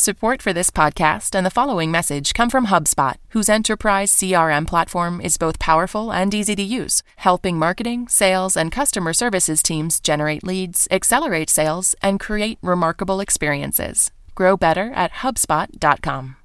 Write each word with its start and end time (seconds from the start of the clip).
Support 0.00 0.42
for 0.42 0.52
this 0.52 0.70
podcast 0.70 1.34
and 1.34 1.44
the 1.44 1.50
following 1.50 1.90
message 1.90 2.32
come 2.32 2.50
from 2.50 2.66
HubSpot, 2.66 3.16
whose 3.30 3.48
enterprise 3.48 4.12
CRM 4.12 4.64
platform 4.64 5.20
is 5.20 5.36
both 5.36 5.58
powerful 5.58 6.12
and 6.12 6.32
easy 6.32 6.54
to 6.54 6.62
use, 6.62 7.02
helping 7.16 7.56
marketing, 7.56 8.06
sales, 8.06 8.56
and 8.56 8.70
customer 8.70 9.12
services 9.12 9.60
teams 9.60 9.98
generate 9.98 10.44
leads, 10.44 10.86
accelerate 10.92 11.50
sales, 11.50 11.96
and 12.00 12.20
create 12.20 12.58
remarkable 12.62 13.18
experiences. 13.18 14.12
Grow 14.36 14.56
better 14.56 14.92
at 14.92 15.10
HubSpot.com. 15.14 16.36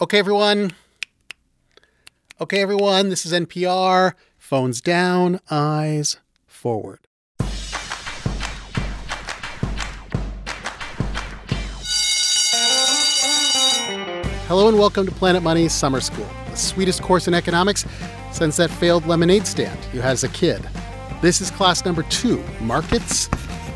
Okay, 0.00 0.18
everyone. 0.18 0.72
Okay, 2.40 2.62
everyone. 2.62 3.10
This 3.10 3.26
is 3.26 3.34
NPR. 3.34 4.14
Phones 4.38 4.80
down, 4.80 5.40
eyes 5.50 6.16
forward. 6.46 7.00
Hello 14.48 14.66
and 14.66 14.78
welcome 14.78 15.04
to 15.04 15.12
Planet 15.12 15.42
Money's 15.42 15.74
Summer 15.74 16.00
School, 16.00 16.26
the 16.48 16.56
sweetest 16.56 17.02
course 17.02 17.28
in 17.28 17.34
economics 17.34 17.84
since 18.32 18.56
that 18.56 18.70
failed 18.70 19.06
lemonade 19.06 19.46
stand 19.46 19.78
you 19.92 20.00
had 20.00 20.12
as 20.12 20.24
a 20.24 20.28
kid. 20.30 20.66
This 21.20 21.42
is 21.42 21.50
class 21.50 21.84
number 21.84 22.02
two 22.04 22.42
Markets 22.62 23.28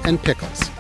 and 0.05 0.19
Pickles. 0.23 0.71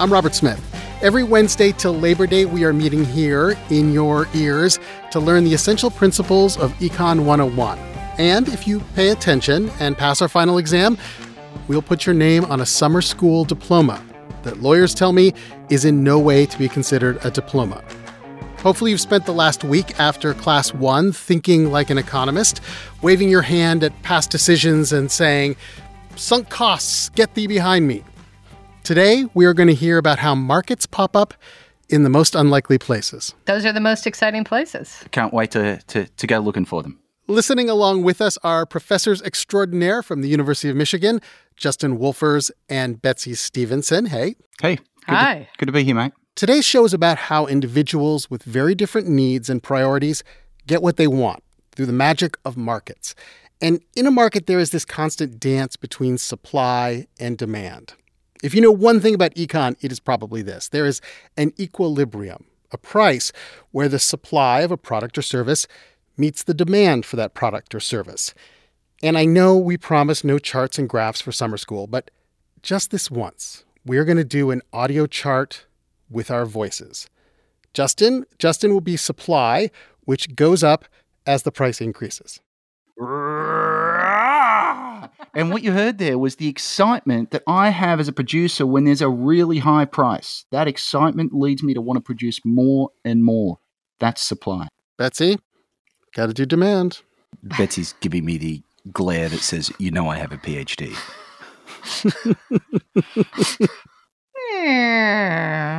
I'm 0.00 0.12
Robert 0.12 0.34
Smith. 0.34 0.60
Every 1.00 1.22
Wednesday 1.22 1.70
till 1.70 1.92
Labor 1.92 2.26
Day, 2.26 2.44
we 2.44 2.64
are 2.64 2.72
meeting 2.72 3.04
here 3.04 3.56
in 3.70 3.92
your 3.92 4.26
ears 4.34 4.80
to 5.12 5.20
learn 5.20 5.44
the 5.44 5.54
essential 5.54 5.92
principles 5.92 6.58
of 6.58 6.72
Econ 6.80 7.24
101. 7.24 7.78
And 8.18 8.48
if 8.48 8.66
you 8.66 8.80
pay 8.96 9.10
attention 9.10 9.70
and 9.78 9.96
pass 9.96 10.20
our 10.20 10.28
final 10.28 10.58
exam, 10.58 10.98
we'll 11.68 11.82
put 11.82 12.04
your 12.04 12.16
name 12.16 12.44
on 12.46 12.62
a 12.62 12.66
summer 12.66 13.00
school 13.00 13.44
diploma 13.44 14.04
that 14.42 14.60
lawyers 14.60 14.92
tell 14.92 15.12
me 15.12 15.34
is 15.70 15.84
in 15.84 16.02
no 16.02 16.18
way 16.18 16.46
to 16.46 16.58
be 16.58 16.68
considered 16.68 17.24
a 17.24 17.30
diploma. 17.30 17.84
Hopefully, 18.60 18.90
you've 18.90 19.00
spent 19.00 19.24
the 19.24 19.32
last 19.32 19.62
week 19.62 19.98
after 20.00 20.34
class 20.34 20.74
one 20.74 21.12
thinking 21.12 21.70
like 21.70 21.90
an 21.90 21.98
economist, 21.98 22.60
waving 23.02 23.28
your 23.28 23.42
hand 23.42 23.84
at 23.84 24.02
past 24.02 24.30
decisions 24.30 24.92
and 24.92 25.10
saying, 25.10 25.56
Sunk 26.16 26.48
costs, 26.48 27.08
get 27.10 27.34
thee 27.34 27.46
behind 27.46 27.86
me. 27.86 28.02
Today, 28.82 29.26
we 29.34 29.44
are 29.46 29.54
going 29.54 29.68
to 29.68 29.74
hear 29.74 29.96
about 29.96 30.18
how 30.18 30.34
markets 30.34 30.86
pop 30.86 31.14
up 31.14 31.34
in 31.88 32.02
the 32.02 32.10
most 32.10 32.34
unlikely 32.34 32.78
places. 32.78 33.34
Those 33.44 33.64
are 33.64 33.72
the 33.72 33.80
most 33.80 34.06
exciting 34.06 34.42
places. 34.42 35.04
Can't 35.12 35.32
wait 35.32 35.52
to, 35.52 35.78
to, 35.88 36.06
to 36.06 36.26
go 36.26 36.38
looking 36.40 36.64
for 36.64 36.82
them. 36.82 36.98
Listening 37.28 37.70
along 37.70 38.02
with 38.02 38.20
us 38.20 38.38
are 38.38 38.66
professors 38.66 39.22
extraordinaire 39.22 40.02
from 40.02 40.22
the 40.22 40.28
University 40.28 40.68
of 40.68 40.76
Michigan, 40.76 41.20
Justin 41.56 41.98
Wolfers 41.98 42.50
and 42.68 43.00
Betsy 43.00 43.34
Stevenson. 43.34 44.06
Hey. 44.06 44.34
Hey. 44.60 44.76
Good 44.76 45.14
Hi. 45.14 45.34
To, 45.34 45.58
good 45.58 45.66
to 45.66 45.72
be 45.72 45.84
here, 45.84 45.94
mate. 45.94 46.12
Today's 46.38 46.64
show 46.64 46.84
is 46.84 46.94
about 46.94 47.18
how 47.18 47.46
individuals 47.48 48.30
with 48.30 48.44
very 48.44 48.72
different 48.76 49.08
needs 49.08 49.50
and 49.50 49.60
priorities 49.60 50.22
get 50.68 50.82
what 50.82 50.96
they 50.96 51.08
want 51.08 51.42
through 51.72 51.86
the 51.86 51.92
magic 51.92 52.38
of 52.44 52.56
markets. 52.56 53.16
And 53.60 53.80
in 53.96 54.06
a 54.06 54.12
market, 54.12 54.46
there 54.46 54.60
is 54.60 54.70
this 54.70 54.84
constant 54.84 55.40
dance 55.40 55.74
between 55.74 56.16
supply 56.16 57.08
and 57.18 57.36
demand. 57.36 57.94
If 58.40 58.54
you 58.54 58.60
know 58.60 58.70
one 58.70 59.00
thing 59.00 59.16
about 59.16 59.34
econ, 59.34 59.74
it 59.80 59.90
is 59.90 59.98
probably 59.98 60.42
this 60.42 60.68
there 60.68 60.86
is 60.86 61.00
an 61.36 61.54
equilibrium, 61.58 62.44
a 62.70 62.78
price 62.78 63.32
where 63.72 63.88
the 63.88 63.98
supply 63.98 64.60
of 64.60 64.70
a 64.70 64.76
product 64.76 65.18
or 65.18 65.22
service 65.22 65.66
meets 66.16 66.44
the 66.44 66.54
demand 66.54 67.04
for 67.04 67.16
that 67.16 67.34
product 67.34 67.74
or 67.74 67.80
service. 67.80 68.32
And 69.02 69.18
I 69.18 69.24
know 69.24 69.56
we 69.56 69.76
promise 69.76 70.22
no 70.22 70.38
charts 70.38 70.78
and 70.78 70.88
graphs 70.88 71.20
for 71.20 71.32
summer 71.32 71.56
school, 71.56 71.88
but 71.88 72.12
just 72.62 72.92
this 72.92 73.10
once, 73.10 73.64
we're 73.84 74.04
going 74.04 74.18
to 74.18 74.24
do 74.24 74.52
an 74.52 74.62
audio 74.72 75.06
chart 75.08 75.64
with 76.10 76.30
our 76.30 76.46
voices. 76.46 77.08
Justin, 77.74 78.24
Justin 78.38 78.72
will 78.72 78.80
be 78.80 78.96
supply, 78.96 79.70
which 80.04 80.34
goes 80.34 80.64
up 80.64 80.84
as 81.26 81.42
the 81.42 81.52
price 81.52 81.80
increases. 81.80 82.40
And 85.34 85.50
what 85.50 85.62
you 85.62 85.72
heard 85.72 85.98
there 85.98 86.18
was 86.18 86.36
the 86.36 86.48
excitement 86.48 87.30
that 87.30 87.42
I 87.46 87.68
have 87.68 88.00
as 88.00 88.08
a 88.08 88.12
producer 88.12 88.66
when 88.66 88.84
there's 88.84 89.02
a 89.02 89.08
really 89.08 89.58
high 89.58 89.84
price. 89.84 90.44
That 90.50 90.66
excitement 90.66 91.32
leads 91.32 91.62
me 91.62 91.74
to 91.74 91.80
want 91.80 91.96
to 91.96 92.00
produce 92.00 92.40
more 92.44 92.90
and 93.04 93.22
more. 93.22 93.58
That's 94.00 94.22
supply. 94.22 94.68
Betsy, 94.96 95.38
got 96.14 96.26
to 96.26 96.34
do 96.34 96.44
demand. 96.46 97.02
Betsy's 97.42 97.94
giving 98.00 98.24
me 98.24 98.38
the 98.38 98.62
glare 98.92 99.28
that 99.28 99.38
says, 99.38 99.70
"You 99.78 99.90
know, 99.90 100.08
I 100.08 100.16
have 100.16 100.32
a 100.32 100.38
PhD." 100.38 100.96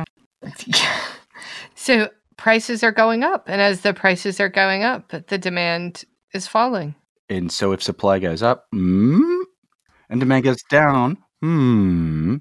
so 1.74 2.08
prices 2.36 2.82
are 2.82 2.92
going 2.92 3.22
up, 3.22 3.48
and 3.48 3.60
as 3.60 3.82
the 3.82 3.94
prices 3.94 4.40
are 4.40 4.48
going 4.48 4.82
up, 4.82 5.12
the 5.28 5.38
demand 5.38 6.04
is 6.32 6.46
falling. 6.46 6.94
And 7.28 7.52
so 7.52 7.72
if 7.72 7.82
supply 7.82 8.18
goes 8.18 8.42
up, 8.42 8.66
mm, 8.74 9.42
and 10.08 10.20
demand 10.20 10.44
goes 10.44 10.62
down, 10.64 11.18
hmm, 11.40 12.36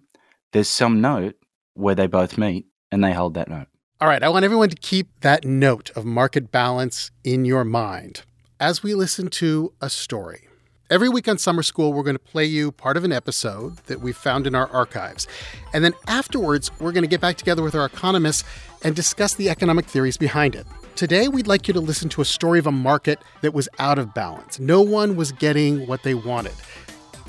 there's 0.52 0.70
some 0.70 1.02
note 1.02 1.36
where 1.74 1.96
they 1.96 2.08
both 2.08 2.38
meet 2.38 2.66
and 2.92 3.04
they 3.04 3.14
hold 3.14 3.36
that 3.36 3.50
note. 3.50 3.68
All 4.02 4.08
right, 4.08 4.24
I 4.24 4.30
want 4.30 4.46
everyone 4.46 4.70
to 4.70 4.76
keep 4.76 5.20
that 5.22 5.46
note 5.46 5.92
of 5.92 6.06
market 6.06 6.52
balance 6.52 7.12
in 7.24 7.46
your 7.46 7.64
mind 7.64 8.24
as 8.60 8.82
we 8.82 8.96
listen 8.96 9.28
to 9.30 9.74
a 9.82 9.90
story. 9.90 10.49
Every 10.92 11.08
week 11.08 11.28
on 11.28 11.38
Summer 11.38 11.62
School, 11.62 11.94
we're 11.94 12.02
going 12.02 12.16
to 12.16 12.20
play 12.20 12.46
you 12.46 12.72
part 12.72 12.98
of 12.98 13.04
an 13.04 13.12
episode 13.12 13.78
that 13.86 14.02
we 14.02 14.12
found 14.12 14.48
in 14.48 14.56
our 14.56 14.68
archives. 14.72 15.28
And 15.72 15.86
then 15.86 15.94
afterwards, 16.08 16.72
we're 16.80 16.92
going 16.92 17.04
to 17.04 17.08
get 17.08 17.22
back 17.22 17.38
together 17.38 17.62
with 17.62 17.76
our 17.76 17.86
economists 17.86 18.44
and 18.84 18.96
discuss 18.96 19.36
the 19.36 19.52
economic 19.52 19.86
theories 19.86 20.18
behind 20.18 20.56
it. 20.56 20.66
Today, 20.96 21.28
we'd 21.28 21.46
like 21.46 21.68
you 21.68 21.76
to 21.76 21.80
listen 21.80 22.10
to 22.10 22.22
a 22.22 22.26
story 22.26 22.58
of 22.58 22.66
a 22.66 22.72
market 22.72 23.22
that 23.42 23.54
was 23.54 23.70
out 23.78 24.00
of 24.00 24.16
balance. 24.16 24.60
No 24.60 24.82
one 24.82 25.16
was 25.16 25.32
getting 25.32 25.86
what 25.86 26.02
they 26.02 26.16
wanted 26.16 26.56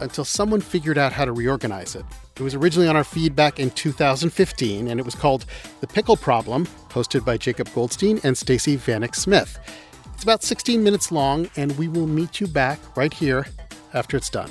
until 0.01 0.25
someone 0.25 0.63
figured 0.63 0.97
out 0.97 1.13
how 1.13 1.27
to 1.27 1.33
reorganize 1.33 1.95
it. 1.95 2.07
It 2.37 2.43
was 2.43 2.55
originally 2.55 2.89
on 2.89 2.97
our 2.97 3.05
feed 3.05 3.37
back 3.37 3.61
in 3.61 3.71
2015, 3.73 4.89
and 4.89 4.99
it 4.99 5.05
was 5.05 5.15
called 5.15 5.45
The 5.83 5.87
Pickle 5.87 6.17
Problem, 6.17 6.65
hosted 6.89 7.27
by 7.27 7.37
Jacob 7.37 7.69
Goldstein 7.75 8.21
and 8.25 8.39
Stacey 8.39 8.79
Vanek 8.79 9.15
Smith. 9.15 9.59
It's 10.21 10.25
about 10.27 10.43
16 10.43 10.85
minutes 10.85 11.11
long, 11.11 11.49
and 11.57 11.79
we 11.79 11.89
will 11.89 12.07
meet 12.07 12.43
you 12.43 12.47
back 12.47 12.79
right 12.95 13.11
here 13.11 13.47
after 13.95 14.19
it's 14.19 14.29
done. 14.29 14.51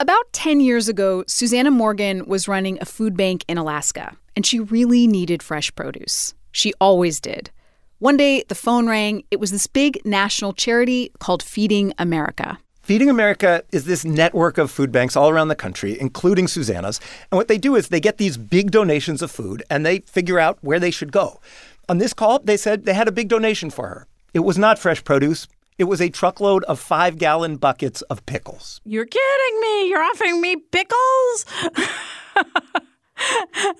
About 0.00 0.32
10 0.32 0.60
years 0.60 0.88
ago, 0.88 1.24
Susanna 1.26 1.70
Morgan 1.70 2.24
was 2.26 2.48
running 2.48 2.78
a 2.80 2.86
food 2.86 3.18
bank 3.18 3.44
in 3.48 3.58
Alaska, 3.58 4.16
and 4.34 4.46
she 4.46 4.60
really 4.60 5.06
needed 5.06 5.42
fresh 5.42 5.70
produce. 5.74 6.32
She 6.52 6.72
always 6.80 7.20
did. 7.20 7.50
One 7.98 8.16
day, 8.16 8.44
the 8.48 8.54
phone 8.54 8.88
rang. 8.88 9.24
It 9.30 9.40
was 9.40 9.50
this 9.50 9.66
big 9.66 10.00
national 10.06 10.54
charity 10.54 11.12
called 11.18 11.42
Feeding 11.42 11.92
America. 11.98 12.58
Feeding 12.86 13.10
America 13.10 13.64
is 13.72 13.84
this 13.84 14.04
network 14.04 14.58
of 14.58 14.70
food 14.70 14.92
banks 14.92 15.16
all 15.16 15.28
around 15.28 15.48
the 15.48 15.56
country, 15.56 16.00
including 16.00 16.46
Susanna's. 16.46 17.00
And 17.32 17.36
what 17.36 17.48
they 17.48 17.58
do 17.58 17.74
is 17.74 17.88
they 17.88 17.98
get 17.98 18.18
these 18.18 18.36
big 18.36 18.70
donations 18.70 19.22
of 19.22 19.30
food 19.32 19.64
and 19.68 19.84
they 19.84 19.98
figure 20.06 20.38
out 20.38 20.56
where 20.60 20.78
they 20.78 20.92
should 20.92 21.10
go. 21.10 21.40
On 21.88 21.98
this 21.98 22.14
call, 22.14 22.38
they 22.38 22.56
said 22.56 22.84
they 22.84 22.94
had 22.94 23.08
a 23.08 23.10
big 23.10 23.28
donation 23.28 23.70
for 23.70 23.88
her. 23.88 24.06
It 24.34 24.44
was 24.44 24.56
not 24.56 24.78
fresh 24.78 25.02
produce. 25.02 25.48
It 25.78 25.84
was 25.90 26.00
a 26.00 26.08
truckload 26.08 26.62
of 26.66 26.78
five 26.78 27.18
gallon 27.18 27.56
buckets 27.56 28.02
of 28.02 28.24
pickles. 28.24 28.80
You're 28.84 29.04
kidding 29.04 29.60
me. 29.60 29.88
You're 29.88 30.04
offering 30.04 30.40
me 30.40 30.54
pickles? 30.54 31.44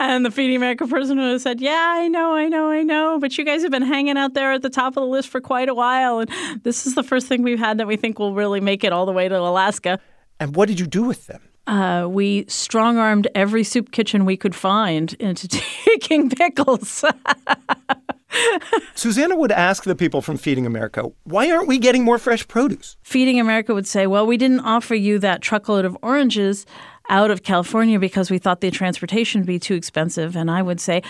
and 0.00 0.24
the 0.24 0.30
Feeding 0.30 0.56
America 0.56 0.86
person 0.86 1.18
would 1.18 1.32
have 1.32 1.40
said, 1.42 1.60
Yeah, 1.60 1.94
I 1.96 2.08
know, 2.08 2.34
I 2.34 2.48
know, 2.48 2.68
I 2.68 2.82
know. 2.82 3.18
But 3.18 3.36
you 3.38 3.44
guys 3.44 3.62
have 3.62 3.70
been 3.70 3.82
hanging 3.82 4.16
out 4.16 4.34
there 4.34 4.52
at 4.52 4.62
the 4.62 4.70
top 4.70 4.96
of 4.96 5.02
the 5.02 5.06
list 5.06 5.28
for 5.28 5.40
quite 5.40 5.68
a 5.68 5.74
while. 5.74 6.20
And 6.20 6.30
this 6.62 6.86
is 6.86 6.94
the 6.94 7.02
first 7.02 7.26
thing 7.26 7.42
we've 7.42 7.58
had 7.58 7.78
that 7.78 7.86
we 7.86 7.96
think 7.96 8.18
will 8.18 8.34
really 8.34 8.60
make 8.60 8.84
it 8.84 8.92
all 8.92 9.06
the 9.06 9.12
way 9.12 9.28
to 9.28 9.38
Alaska. 9.38 9.98
And 10.38 10.54
what 10.54 10.68
did 10.68 10.78
you 10.80 10.86
do 10.86 11.02
with 11.04 11.26
them? 11.26 11.42
Uh, 11.66 12.06
we 12.08 12.44
strong 12.46 12.96
armed 12.96 13.26
every 13.34 13.64
soup 13.64 13.90
kitchen 13.90 14.24
we 14.24 14.36
could 14.36 14.54
find 14.54 15.14
into 15.14 15.48
taking 15.84 16.30
pickles. 16.30 17.04
Susanna 18.94 19.36
would 19.36 19.52
ask 19.52 19.84
the 19.84 19.96
people 19.96 20.20
from 20.22 20.36
Feeding 20.36 20.66
America, 20.66 21.10
why 21.24 21.50
aren't 21.50 21.68
we 21.68 21.78
getting 21.78 22.04
more 22.04 22.18
fresh 22.18 22.46
produce? 22.46 22.96
Feeding 23.02 23.40
America 23.40 23.74
would 23.74 23.86
say, 23.86 24.06
well, 24.06 24.26
we 24.26 24.36
didn't 24.36 24.60
offer 24.60 24.94
you 24.94 25.18
that 25.20 25.42
truckload 25.42 25.84
of 25.84 25.96
oranges 26.02 26.66
out 27.08 27.30
of 27.30 27.42
California 27.42 27.98
because 27.98 28.30
we 28.30 28.38
thought 28.38 28.60
the 28.60 28.70
transportation 28.70 29.42
would 29.42 29.46
be 29.46 29.58
too 29.58 29.74
expensive. 29.74 30.36
And 30.36 30.50
I 30.50 30.62
would 30.62 30.80
say, 30.80 31.02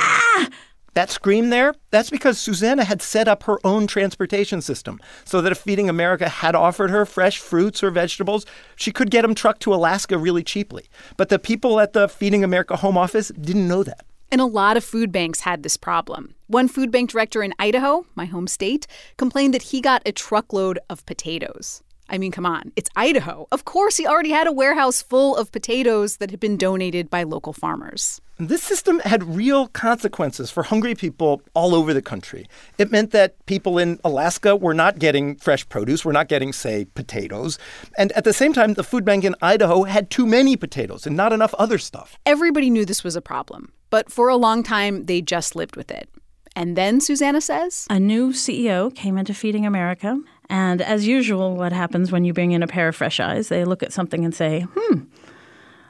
ah! 0.00 0.48
That 0.94 1.10
scream 1.10 1.48
there, 1.48 1.74
that's 1.90 2.10
because 2.10 2.38
Susanna 2.38 2.84
had 2.84 3.00
set 3.00 3.26
up 3.26 3.44
her 3.44 3.58
own 3.64 3.86
transportation 3.86 4.60
system 4.60 5.00
so 5.24 5.40
that 5.40 5.50
if 5.50 5.56
Feeding 5.56 5.88
America 5.88 6.28
had 6.28 6.54
offered 6.54 6.90
her 6.90 7.06
fresh 7.06 7.38
fruits 7.38 7.82
or 7.82 7.90
vegetables, 7.90 8.44
she 8.76 8.92
could 8.92 9.10
get 9.10 9.22
them 9.22 9.34
trucked 9.34 9.62
to 9.62 9.72
Alaska 9.72 10.18
really 10.18 10.42
cheaply. 10.42 10.84
But 11.16 11.30
the 11.30 11.38
people 11.38 11.80
at 11.80 11.94
the 11.94 12.08
Feeding 12.08 12.44
America 12.44 12.76
home 12.76 12.98
office 12.98 13.28
didn't 13.28 13.66
know 13.66 13.82
that. 13.84 14.04
And 14.30 14.42
a 14.42 14.46
lot 14.46 14.76
of 14.76 14.84
food 14.84 15.12
banks 15.12 15.40
had 15.40 15.62
this 15.62 15.78
problem. 15.78 16.34
One 16.46 16.68
food 16.68 16.90
bank 16.90 17.10
director 17.10 17.42
in 17.42 17.54
Idaho, 17.58 18.04
my 18.14 18.26
home 18.26 18.46
state, 18.46 18.86
complained 19.16 19.54
that 19.54 19.62
he 19.62 19.80
got 19.80 20.02
a 20.04 20.12
truckload 20.12 20.78
of 20.90 21.06
potatoes. 21.06 21.82
I 22.12 22.18
mean, 22.18 22.30
come 22.30 22.44
on, 22.44 22.72
it's 22.76 22.90
Idaho. 22.94 23.48
Of 23.50 23.64
course, 23.64 23.96
he 23.96 24.06
already 24.06 24.30
had 24.30 24.46
a 24.46 24.52
warehouse 24.52 25.00
full 25.00 25.34
of 25.34 25.50
potatoes 25.50 26.18
that 26.18 26.30
had 26.30 26.40
been 26.40 26.58
donated 26.58 27.08
by 27.08 27.22
local 27.22 27.54
farmers. 27.54 28.20
This 28.38 28.62
system 28.62 28.98
had 28.98 29.22
real 29.22 29.68
consequences 29.68 30.50
for 30.50 30.62
hungry 30.62 30.94
people 30.94 31.40
all 31.54 31.74
over 31.74 31.94
the 31.94 32.02
country. 32.02 32.46
It 32.76 32.90
meant 32.90 33.12
that 33.12 33.44
people 33.46 33.78
in 33.78 33.98
Alaska 34.04 34.54
were 34.54 34.74
not 34.74 34.98
getting 34.98 35.36
fresh 35.36 35.66
produce, 35.68 36.04
were 36.04 36.12
not 36.12 36.28
getting, 36.28 36.52
say, 36.52 36.84
potatoes. 36.84 37.58
And 37.96 38.12
at 38.12 38.24
the 38.24 38.32
same 38.34 38.52
time, 38.52 38.74
the 38.74 38.84
food 38.84 39.06
bank 39.06 39.24
in 39.24 39.34
Idaho 39.40 39.84
had 39.84 40.10
too 40.10 40.26
many 40.26 40.56
potatoes 40.56 41.06
and 41.06 41.16
not 41.16 41.32
enough 41.32 41.54
other 41.54 41.78
stuff. 41.78 42.18
Everybody 42.26 42.68
knew 42.68 42.84
this 42.84 43.04
was 43.04 43.16
a 43.16 43.22
problem, 43.22 43.72
but 43.88 44.12
for 44.12 44.28
a 44.28 44.36
long 44.36 44.62
time, 44.62 45.04
they 45.04 45.22
just 45.22 45.56
lived 45.56 45.76
with 45.76 45.90
it. 45.90 46.10
And 46.54 46.76
then, 46.76 47.00
Susanna 47.00 47.40
says, 47.40 47.86
a 47.88 47.98
new 47.98 48.32
CEO 48.32 48.94
came 48.94 49.16
into 49.16 49.32
Feeding 49.32 49.64
America 49.66 50.20
and 50.52 50.82
as 50.82 51.06
usual, 51.06 51.56
what 51.56 51.72
happens 51.72 52.12
when 52.12 52.26
you 52.26 52.34
bring 52.34 52.52
in 52.52 52.62
a 52.62 52.66
pair 52.66 52.86
of 52.86 52.94
fresh 52.94 53.20
eyes, 53.20 53.48
they 53.48 53.64
look 53.64 53.82
at 53.82 53.90
something 53.90 54.22
and 54.22 54.34
say, 54.34 54.66
hmm, 54.74 55.04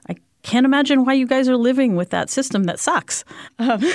I 0.09 0.15
can't 0.45 0.65
imagine 0.65 1.05
why 1.05 1.15
you 1.15 1.27
guys 1.27 1.49
are 1.49 1.57
living 1.57 1.97
with 1.97 2.11
that 2.11 2.31
system 2.31 2.63
that 2.65 2.79
sucks. 2.79 3.25
Um. 3.59 3.83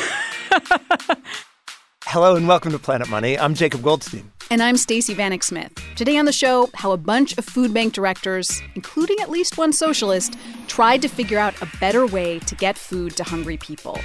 Hello 2.03 2.35
and 2.35 2.49
welcome 2.49 2.73
to 2.73 2.79
Planet 2.79 3.09
Money. 3.09 3.39
I'm 3.39 3.53
Jacob 3.53 3.81
Goldstein. 3.81 4.29
And 4.51 4.61
I'm 4.61 4.75
Stacey 4.75 5.15
Vanek 5.15 5.43
Smith. 5.43 5.71
Today 5.95 6.17
on 6.17 6.25
the 6.25 6.33
show, 6.33 6.69
how 6.73 6.91
a 6.91 6.97
bunch 6.97 7.37
of 7.37 7.45
food 7.45 7.73
bank 7.73 7.93
directors, 7.93 8.61
including 8.75 9.17
at 9.21 9.29
least 9.29 9.57
one 9.57 9.71
socialist, 9.71 10.37
tried 10.67 11.01
to 11.01 11.07
figure 11.07 11.39
out 11.39 11.61
a 11.61 11.69
better 11.79 12.05
way 12.05 12.39
to 12.39 12.55
get 12.55 12.77
food 12.77 13.15
to 13.15 13.23
hungry 13.23 13.55
people. 13.55 14.01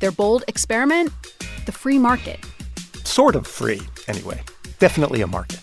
Their 0.00 0.12
bold 0.12 0.44
experiment? 0.48 1.12
The 1.66 1.72
free 1.72 1.98
market. 1.98 2.44
Sort 3.04 3.34
of 3.36 3.46
free, 3.46 3.80
anyway. 4.06 4.40
Definitely 4.78 5.22
a 5.22 5.26
market. 5.26 5.60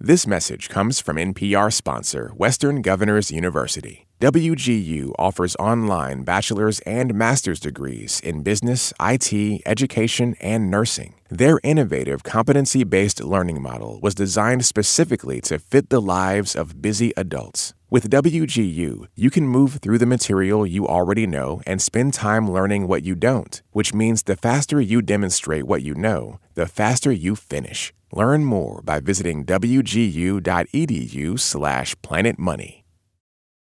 This 0.00 0.26
message 0.26 0.68
comes 0.68 1.00
from 1.00 1.16
NPR 1.16 1.72
sponsor 1.72 2.30
Western 2.36 2.82
Governors 2.82 3.30
University. 3.30 4.06
WGU 4.20 5.12
offers 5.18 5.56
online 5.56 6.24
bachelor's 6.24 6.80
and 6.80 7.14
master's 7.14 7.58
degrees 7.58 8.20
in 8.20 8.42
business, 8.42 8.92
IT, 9.00 9.62
education, 9.64 10.34
and 10.42 10.70
nursing. 10.70 11.14
Their 11.30 11.58
innovative 11.62 12.22
competency 12.22 12.84
based 12.84 13.24
learning 13.24 13.62
model 13.62 13.98
was 14.02 14.14
designed 14.14 14.66
specifically 14.66 15.40
to 15.42 15.58
fit 15.58 15.88
the 15.88 16.02
lives 16.02 16.54
of 16.54 16.82
busy 16.82 17.12
adults. 17.16 17.72
With 17.94 18.10
WGU, 18.10 19.06
you 19.14 19.30
can 19.30 19.46
move 19.46 19.74
through 19.74 19.98
the 19.98 20.04
material 20.04 20.66
you 20.66 20.88
already 20.88 21.28
know 21.28 21.62
and 21.64 21.80
spend 21.80 22.12
time 22.12 22.50
learning 22.50 22.88
what 22.88 23.04
you 23.04 23.14
don't, 23.14 23.62
which 23.70 23.94
means 23.94 24.24
the 24.24 24.34
faster 24.34 24.80
you 24.80 25.00
demonstrate 25.00 25.62
what 25.62 25.84
you 25.84 25.94
know, 25.94 26.40
the 26.54 26.66
faster 26.66 27.12
you 27.12 27.36
finish. 27.36 27.92
Learn 28.10 28.44
more 28.44 28.82
by 28.82 28.98
visiting 28.98 29.44
wgu.edu/slash 29.44 31.94
planetmoney. 31.96 32.82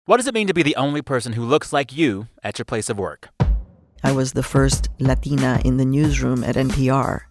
What 0.07 0.17
does 0.17 0.27
it 0.27 0.33
mean 0.33 0.47
to 0.47 0.55
be 0.55 0.63
the 0.63 0.77
only 0.77 1.03
person 1.03 1.35
who 1.35 1.45
looks 1.45 1.71
like 1.71 1.95
you 1.95 2.29
at 2.43 2.59
your 2.59 2.65
place 2.65 2.89
of 2.89 2.99
work? 2.99 3.29
I 4.03 4.13
was 4.13 4.33
the 4.33 4.43
first 4.43 4.89
Latina 4.99 5.61
in 5.67 5.77
the 5.77 5.85
newsroom 5.85 6.43
at 6.45 6.57
NPR 6.57 7.25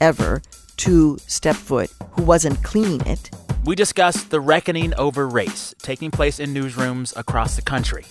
ever 0.00 0.42
to 0.78 1.18
step 1.18 1.54
foot 1.54 1.92
who 2.14 2.24
wasn't 2.24 2.64
cleaning 2.64 3.06
it. 3.06 3.30
We 3.64 3.76
discuss 3.76 4.24
the 4.24 4.40
reckoning 4.40 4.92
over 4.94 5.28
race 5.28 5.72
taking 5.78 6.10
place 6.10 6.40
in 6.40 6.52
newsrooms 6.52 7.16
across 7.16 7.54
the 7.54 7.62
country. 7.62 8.04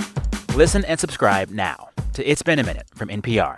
Listen 0.56 0.86
and 0.86 0.98
subscribe 0.98 1.50
now 1.50 1.90
to 2.14 2.24
It's 2.24 2.42
Been 2.42 2.58
a 2.58 2.64
Minute 2.64 2.88
from 2.96 3.10
NPR. 3.10 3.58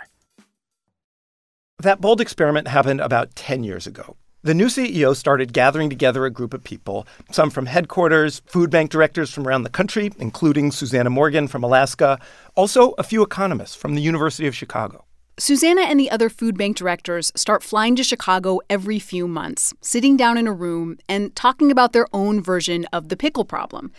That 1.78 2.00
bold 2.00 2.20
experiment 2.20 2.66
happened 2.66 3.00
about 3.00 3.36
10 3.36 3.62
years 3.62 3.86
ago. 3.86 4.16
The 4.42 4.54
new 4.54 4.66
CEO 4.66 5.14
started 5.14 5.52
gathering 5.52 5.88
together 5.88 6.24
a 6.24 6.30
group 6.30 6.52
of 6.52 6.64
people, 6.64 7.06
some 7.30 7.48
from 7.48 7.66
headquarters, 7.66 8.42
food 8.44 8.70
bank 8.70 8.90
directors 8.90 9.32
from 9.32 9.46
around 9.46 9.62
the 9.62 9.70
country, 9.70 10.10
including 10.18 10.72
Susannah 10.72 11.10
Morgan 11.10 11.46
from 11.46 11.62
Alaska, 11.62 12.18
also 12.56 12.90
a 12.98 13.04
few 13.04 13.22
economists 13.22 13.76
from 13.76 13.94
the 13.94 14.02
University 14.02 14.48
of 14.48 14.56
Chicago. 14.56 15.04
Susannah 15.36 15.82
and 15.82 15.98
the 15.98 16.10
other 16.12 16.28
food 16.28 16.56
bank 16.56 16.76
directors 16.76 17.32
start 17.34 17.64
flying 17.64 17.96
to 17.96 18.04
Chicago 18.04 18.60
every 18.70 19.00
few 19.00 19.26
months, 19.26 19.74
sitting 19.80 20.16
down 20.16 20.38
in 20.38 20.46
a 20.46 20.52
room 20.52 20.96
and 21.08 21.34
talking 21.34 21.72
about 21.72 21.92
their 21.92 22.06
own 22.12 22.40
version 22.40 22.86
of 22.92 23.08
the 23.08 23.16
pickle 23.16 23.44
problem. 23.44 23.90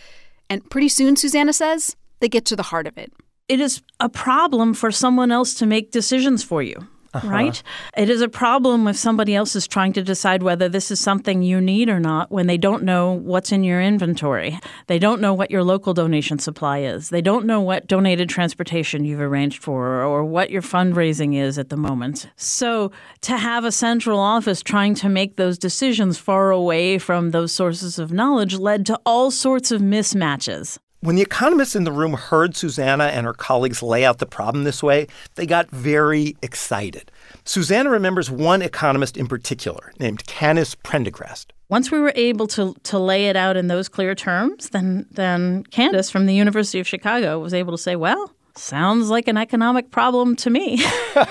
And 0.48 0.68
pretty 0.70 0.88
soon, 0.88 1.14
Susanna 1.14 1.52
says, 1.52 1.94
they 2.20 2.28
get 2.28 2.46
to 2.46 2.56
the 2.56 2.62
heart 2.62 2.86
of 2.86 2.96
it. 2.96 3.12
It 3.48 3.60
is 3.60 3.82
a 4.00 4.08
problem 4.08 4.72
for 4.72 4.90
someone 4.90 5.30
else 5.30 5.52
to 5.54 5.66
make 5.66 5.90
decisions 5.90 6.42
for 6.42 6.62
you. 6.62 6.88
Uh-huh. 7.16 7.28
Right? 7.28 7.62
It 7.96 8.10
is 8.10 8.20
a 8.20 8.28
problem 8.28 8.86
if 8.88 8.96
somebody 8.96 9.34
else 9.34 9.56
is 9.56 9.66
trying 9.66 9.92
to 9.94 10.02
decide 10.02 10.42
whether 10.42 10.68
this 10.68 10.90
is 10.90 11.00
something 11.00 11.42
you 11.42 11.60
need 11.60 11.88
or 11.88 11.98
not 11.98 12.30
when 12.30 12.46
they 12.46 12.58
don't 12.58 12.82
know 12.82 13.12
what's 13.12 13.52
in 13.52 13.64
your 13.64 13.80
inventory. 13.80 14.58
They 14.86 14.98
don't 14.98 15.20
know 15.20 15.32
what 15.32 15.50
your 15.50 15.62
local 15.62 15.94
donation 15.94 16.38
supply 16.38 16.78
is. 16.80 17.08
They 17.08 17.22
don't 17.22 17.46
know 17.46 17.60
what 17.60 17.86
donated 17.86 18.28
transportation 18.28 19.04
you've 19.04 19.20
arranged 19.20 19.62
for 19.62 20.02
or 20.02 20.24
what 20.24 20.50
your 20.50 20.62
fundraising 20.62 21.36
is 21.36 21.58
at 21.58 21.70
the 21.70 21.76
moment. 21.76 22.28
So 22.36 22.92
to 23.22 23.36
have 23.36 23.64
a 23.64 23.72
central 23.72 24.18
office 24.18 24.62
trying 24.62 24.94
to 24.96 25.08
make 25.08 25.36
those 25.36 25.58
decisions 25.58 26.18
far 26.18 26.50
away 26.50 26.98
from 26.98 27.30
those 27.30 27.52
sources 27.52 27.98
of 27.98 28.12
knowledge 28.12 28.58
led 28.58 28.84
to 28.86 29.00
all 29.06 29.30
sorts 29.30 29.70
of 29.70 29.80
mismatches. 29.80 30.78
When 31.00 31.14
the 31.14 31.22
economists 31.22 31.76
in 31.76 31.84
the 31.84 31.92
room 31.92 32.14
heard 32.14 32.56
Susanna 32.56 33.04
and 33.04 33.26
her 33.26 33.34
colleagues 33.34 33.82
lay 33.82 34.04
out 34.04 34.18
the 34.18 34.26
problem 34.26 34.64
this 34.64 34.82
way, 34.82 35.06
they 35.34 35.46
got 35.46 35.70
very 35.70 36.36
excited. 36.40 37.12
Susanna 37.44 37.90
remembers 37.90 38.30
one 38.30 38.62
economist 38.62 39.16
in 39.16 39.26
particular 39.26 39.92
named 40.00 40.24
Canice 40.26 40.74
Prendergast. 40.82 41.52
Once 41.68 41.90
we 41.90 41.98
were 41.98 42.12
able 42.16 42.46
to, 42.46 42.74
to 42.84 42.98
lay 42.98 43.26
it 43.26 43.36
out 43.36 43.58
in 43.58 43.66
those 43.66 43.88
clear 43.88 44.14
terms, 44.14 44.70
then, 44.70 45.06
then 45.10 45.64
Candace 45.64 46.10
from 46.10 46.24
the 46.24 46.34
University 46.34 46.80
of 46.80 46.88
Chicago 46.88 47.38
was 47.38 47.52
able 47.52 47.72
to 47.72 47.78
say, 47.78 47.94
well, 47.94 48.32
sounds 48.54 49.10
like 49.10 49.28
an 49.28 49.36
economic 49.36 49.90
problem 49.90 50.34
to 50.36 50.48
me. 50.48 50.82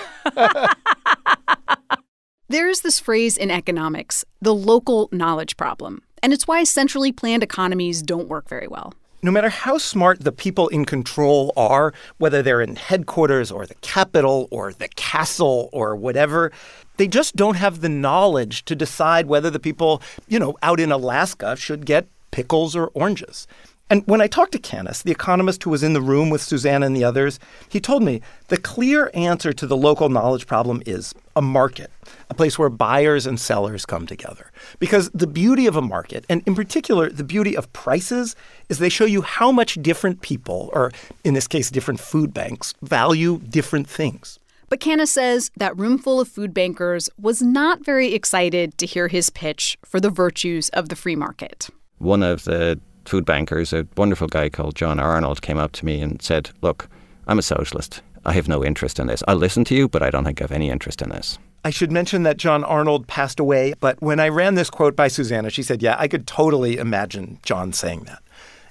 There's 2.49 2.81
this 2.81 2.99
phrase 2.99 3.35
in 3.35 3.49
economics, 3.49 4.23
the 4.41 4.53
local 4.53 5.09
knowledge 5.11 5.57
problem, 5.57 6.03
and 6.21 6.33
it's 6.33 6.47
why 6.47 6.63
centrally 6.63 7.11
planned 7.11 7.41
economies 7.41 8.03
don't 8.03 8.27
work 8.27 8.47
very 8.47 8.67
well 8.67 8.93
no 9.21 9.31
matter 9.31 9.49
how 9.49 9.77
smart 9.77 10.19
the 10.19 10.31
people 10.31 10.67
in 10.69 10.85
control 10.85 11.51
are, 11.57 11.93
whether 12.17 12.41
they're 12.41 12.61
in 12.61 12.75
headquarters 12.75 13.51
or 13.51 13.65
the 13.65 13.75
capital 13.75 14.47
or 14.51 14.73
the 14.73 14.87
castle 14.89 15.69
or 15.73 15.95
whatever, 15.95 16.51
they 16.97 17.07
just 17.07 17.35
don't 17.35 17.55
have 17.55 17.81
the 17.81 17.89
knowledge 17.89 18.63
to 18.65 18.75
decide 18.75 19.25
whether 19.27 19.49
the 19.49 19.59
people, 19.59 20.01
you 20.27 20.39
know, 20.39 20.55
out 20.61 20.79
in 20.79 20.91
Alaska 20.91 21.55
should 21.55 21.85
get 21.85 22.07
pickles 22.31 22.75
or 22.75 22.87
oranges. 22.93 23.47
And 23.89 24.01
when 24.07 24.19
I 24.19 24.27
talked 24.27 24.51
to 24.53 24.59
Canice, 24.59 25.03
the 25.03 25.11
economist 25.11 25.61
who 25.63 25.69
was 25.69 25.83
in 25.83 25.93
the 25.93 26.01
room 26.01 26.31
with 26.31 26.41
Susannah 26.41 26.87
and 26.87 26.95
the 26.95 27.03
others, 27.03 27.39
he 27.69 27.79
told 27.79 28.01
me 28.01 28.21
the 28.47 28.57
clear 28.57 29.11
answer 29.13 29.53
to 29.53 29.67
the 29.67 29.77
local 29.77 30.09
knowledge 30.09 30.47
problem 30.47 30.81
is 30.87 31.13
a 31.35 31.41
market, 31.41 31.91
a 32.29 32.33
place 32.33 32.57
where 32.57 32.69
buyers 32.69 33.25
and 33.25 33.39
sellers 33.39 33.85
come 33.85 34.07
together. 34.07 34.51
Because 34.79 35.09
the 35.11 35.27
beauty 35.27 35.67
of 35.67 35.75
a 35.75 35.81
market, 35.81 36.25
and 36.29 36.41
in 36.45 36.55
particular, 36.55 37.09
the 37.09 37.23
beauty 37.23 37.55
of 37.55 37.71
prices, 37.73 38.35
is 38.69 38.79
they 38.79 38.89
show 38.89 39.05
you 39.05 39.21
how 39.21 39.51
much 39.51 39.75
different 39.81 40.21
people, 40.21 40.69
or 40.73 40.91
in 41.23 41.33
this 41.33 41.47
case, 41.47 41.69
different 41.69 41.99
food 41.99 42.33
banks, 42.33 42.73
value 42.81 43.39
different 43.39 43.87
things. 43.87 44.39
But 44.69 44.79
Canice 44.79 45.09
says 45.09 45.51
that 45.57 45.77
room 45.77 45.97
full 45.97 46.19
of 46.19 46.27
food 46.27 46.53
bankers 46.53 47.09
was 47.19 47.41
not 47.41 47.85
very 47.85 48.13
excited 48.13 48.77
to 48.79 48.85
hear 48.85 49.07
his 49.07 49.29
pitch 49.29 49.77
for 49.85 49.99
the 49.99 50.09
virtues 50.09 50.69
of 50.69 50.89
the 50.89 50.95
free 50.95 51.15
market. 51.15 51.69
One 51.99 52.23
of 52.23 52.45
the 52.45 52.79
food 53.05 53.25
bankers, 53.25 53.71
a 53.73 53.87
wonderful 53.95 54.27
guy 54.27 54.49
called 54.49 54.75
John 54.75 54.99
Arnold, 54.99 55.41
came 55.41 55.57
up 55.57 55.71
to 55.73 55.85
me 55.85 56.01
and 56.01 56.21
said, 56.21 56.49
Look, 56.61 56.89
I'm 57.27 57.39
a 57.39 57.43
socialist. 57.43 58.01
I 58.25 58.33
have 58.33 58.47
no 58.47 58.65
interest 58.65 58.99
in 58.99 59.07
this. 59.07 59.23
I'll 59.27 59.35
listen 59.35 59.63
to 59.65 59.75
you, 59.75 59.87
but 59.87 60.01
I 60.01 60.09
don't 60.09 60.23
think 60.25 60.41
I 60.41 60.45
have 60.45 60.51
any 60.51 60.71
interest 60.71 61.01
in 61.01 61.09
this. 61.09 61.37
I 61.65 61.71
should 61.71 61.91
mention 61.91 62.21
that 62.23 62.37
John 62.37 62.63
Arnold 62.63 63.07
passed 63.07 63.39
away, 63.39 63.73
but 63.79 63.99
when 63.99 64.19
I 64.19 64.29
ran 64.29 64.53
this 64.53 64.69
quote 64.69 64.95
by 64.95 65.07
Susannah, 65.07 65.49
she 65.49 65.63
said, 65.63 65.81
Yeah, 65.81 65.95
I 65.97 66.07
could 66.07 66.27
totally 66.27 66.77
imagine 66.77 67.39
John 67.41 67.73
saying 67.73 68.03
that. 68.03 68.21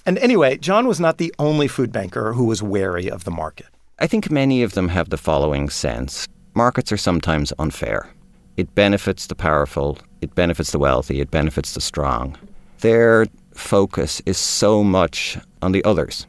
And 0.07 0.17
anyway, 0.19 0.59
John 0.59 0.87
was 0.87 1.01
not 1.01 1.19
the 1.19 1.35
only 1.41 1.67
food 1.67 1.91
banker 1.91 2.35
who 2.35 2.45
was 2.45 2.63
wary 2.63 3.11
of 3.11 3.25
the 3.25 3.33
market. 3.33 3.67
I 3.99 4.07
think 4.07 4.31
many 4.31 4.63
of 4.63 4.75
them 4.75 4.91
have 4.91 5.11
the 5.11 5.17
following 5.17 5.71
sense 5.71 6.29
markets 6.55 6.93
are 6.93 6.97
sometimes 6.97 7.53
unfair. 7.59 8.09
It 8.57 8.73
benefits 8.77 9.27
the 9.27 9.35
powerful, 9.35 9.99
it 10.21 10.33
benefits 10.37 10.71
the 10.71 10.79
wealthy, 10.79 11.21
it 11.21 11.33
benefits 11.33 11.75
the 11.75 11.81
strong. 11.81 12.39
Their 12.79 13.27
focus 13.55 14.23
is 14.25 14.39
so 14.39 14.85
much 14.85 15.37
on 15.63 15.73
the 15.73 15.83
others, 15.83 16.29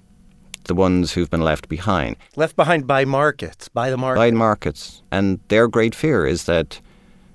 the 0.67 0.75
ones 0.75 1.13
who've 1.13 1.29
been 1.29 1.43
left 1.43 1.69
behind. 1.69 2.15
Left 2.35 2.55
behind 2.55 2.87
by 2.87 3.05
markets, 3.05 3.67
by 3.69 3.89
the 3.89 3.97
markets. 3.97 4.19
By 4.19 4.31
markets. 4.31 5.01
And 5.11 5.39
their 5.47 5.67
great 5.67 5.95
fear 5.95 6.25
is 6.25 6.45
that 6.45 6.79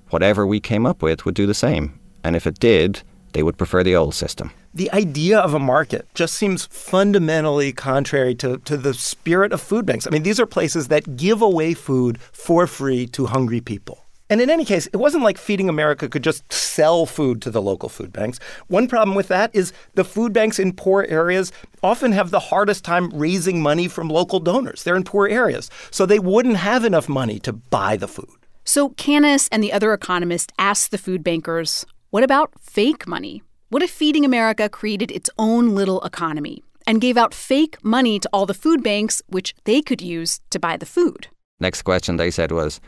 whatever 0.09 0.45
we 0.45 0.59
came 0.59 0.85
up 0.85 1.01
with 1.01 1.25
would 1.25 1.35
do 1.35 1.45
the 1.45 1.53
same. 1.53 1.99
And 2.23 2.35
if 2.35 2.45
it 2.45 2.59
did, 2.59 3.01
they 3.33 3.43
would 3.43 3.57
prefer 3.57 3.83
the 3.83 3.95
old 3.95 4.13
system. 4.13 4.51
The 4.73 4.91
idea 4.91 5.39
of 5.39 5.53
a 5.53 5.59
market 5.59 6.07
just 6.13 6.33
seems 6.33 6.65
fundamentally 6.67 7.73
contrary 7.73 8.35
to, 8.35 8.57
to 8.59 8.77
the 8.77 8.93
spirit 8.93 9.51
of 9.51 9.61
food 9.61 9.85
banks. 9.85 10.07
I 10.07 10.09
mean, 10.09 10.23
these 10.23 10.39
are 10.39 10.45
places 10.45 10.87
that 10.89 11.17
give 11.17 11.41
away 11.41 11.73
food 11.73 12.21
for 12.21 12.67
free 12.67 13.07
to 13.07 13.25
hungry 13.25 13.61
people. 13.61 14.05
And 14.31 14.39
in 14.39 14.49
any 14.49 14.63
case, 14.63 14.87
it 14.87 14.95
wasn't 14.95 15.25
like 15.25 15.37
Feeding 15.37 15.67
America 15.67 16.07
could 16.07 16.23
just 16.23 16.51
sell 16.53 17.05
food 17.05 17.41
to 17.41 17.51
the 17.51 17.61
local 17.61 17.89
food 17.89 18.13
banks. 18.13 18.39
One 18.67 18.87
problem 18.87 19.13
with 19.13 19.27
that 19.27 19.53
is 19.53 19.73
the 19.95 20.05
food 20.05 20.31
banks 20.31 20.57
in 20.57 20.71
poor 20.71 21.05
areas 21.09 21.51
often 21.83 22.13
have 22.13 22.31
the 22.31 22.39
hardest 22.39 22.85
time 22.85 23.09
raising 23.09 23.61
money 23.61 23.89
from 23.89 24.07
local 24.07 24.39
donors. 24.39 24.83
They're 24.83 24.95
in 24.95 25.03
poor 25.03 25.27
areas, 25.27 25.69
so 25.91 26.05
they 26.05 26.17
wouldn't 26.17 26.55
have 26.55 26.85
enough 26.85 27.09
money 27.09 27.39
to 27.39 27.51
buy 27.51 27.97
the 27.97 28.07
food. 28.07 28.29
So 28.63 28.91
Canice 28.91 29.49
and 29.51 29.61
the 29.61 29.73
other 29.73 29.91
economists 29.91 30.53
asked 30.57 30.91
the 30.91 30.97
food 30.97 31.25
bankers, 31.25 31.85
what 32.11 32.23
about 32.23 32.53
fake 32.61 33.05
money? 33.05 33.43
What 33.67 33.83
if 33.83 33.91
Feeding 33.91 34.23
America 34.23 34.69
created 34.69 35.11
its 35.11 35.29
own 35.37 35.75
little 35.75 36.01
economy 36.03 36.63
and 36.87 37.01
gave 37.01 37.17
out 37.17 37.33
fake 37.33 37.83
money 37.83 38.17
to 38.17 38.29
all 38.31 38.45
the 38.45 38.53
food 38.53 38.81
banks, 38.81 39.21
which 39.27 39.53
they 39.65 39.81
could 39.81 40.01
use 40.01 40.39
to 40.51 40.59
buy 40.59 40.77
the 40.77 40.85
food? 40.85 41.27
Next 41.59 41.81
question 41.81 42.15
they 42.15 42.31
said 42.31 42.53
was, 42.53 42.79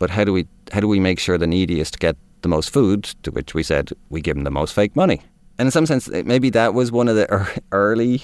but 0.00 0.10
how 0.10 0.24
do 0.24 0.32
we 0.32 0.48
how 0.72 0.80
do 0.80 0.88
we 0.88 0.98
make 0.98 1.20
sure 1.20 1.38
the 1.38 1.46
neediest 1.46 2.00
get 2.00 2.16
the 2.42 2.48
most 2.48 2.72
food? 2.72 3.04
To 3.22 3.30
which 3.30 3.54
we 3.54 3.62
said 3.62 3.90
we 4.08 4.20
give 4.20 4.34
them 4.34 4.44
the 4.44 4.50
most 4.50 4.74
fake 4.74 4.96
money. 4.96 5.20
And 5.58 5.66
in 5.66 5.70
some 5.70 5.86
sense, 5.86 6.08
maybe 6.08 6.50
that 6.50 6.74
was 6.74 6.90
one 6.90 7.06
of 7.06 7.14
the 7.14 7.28
early 7.72 8.22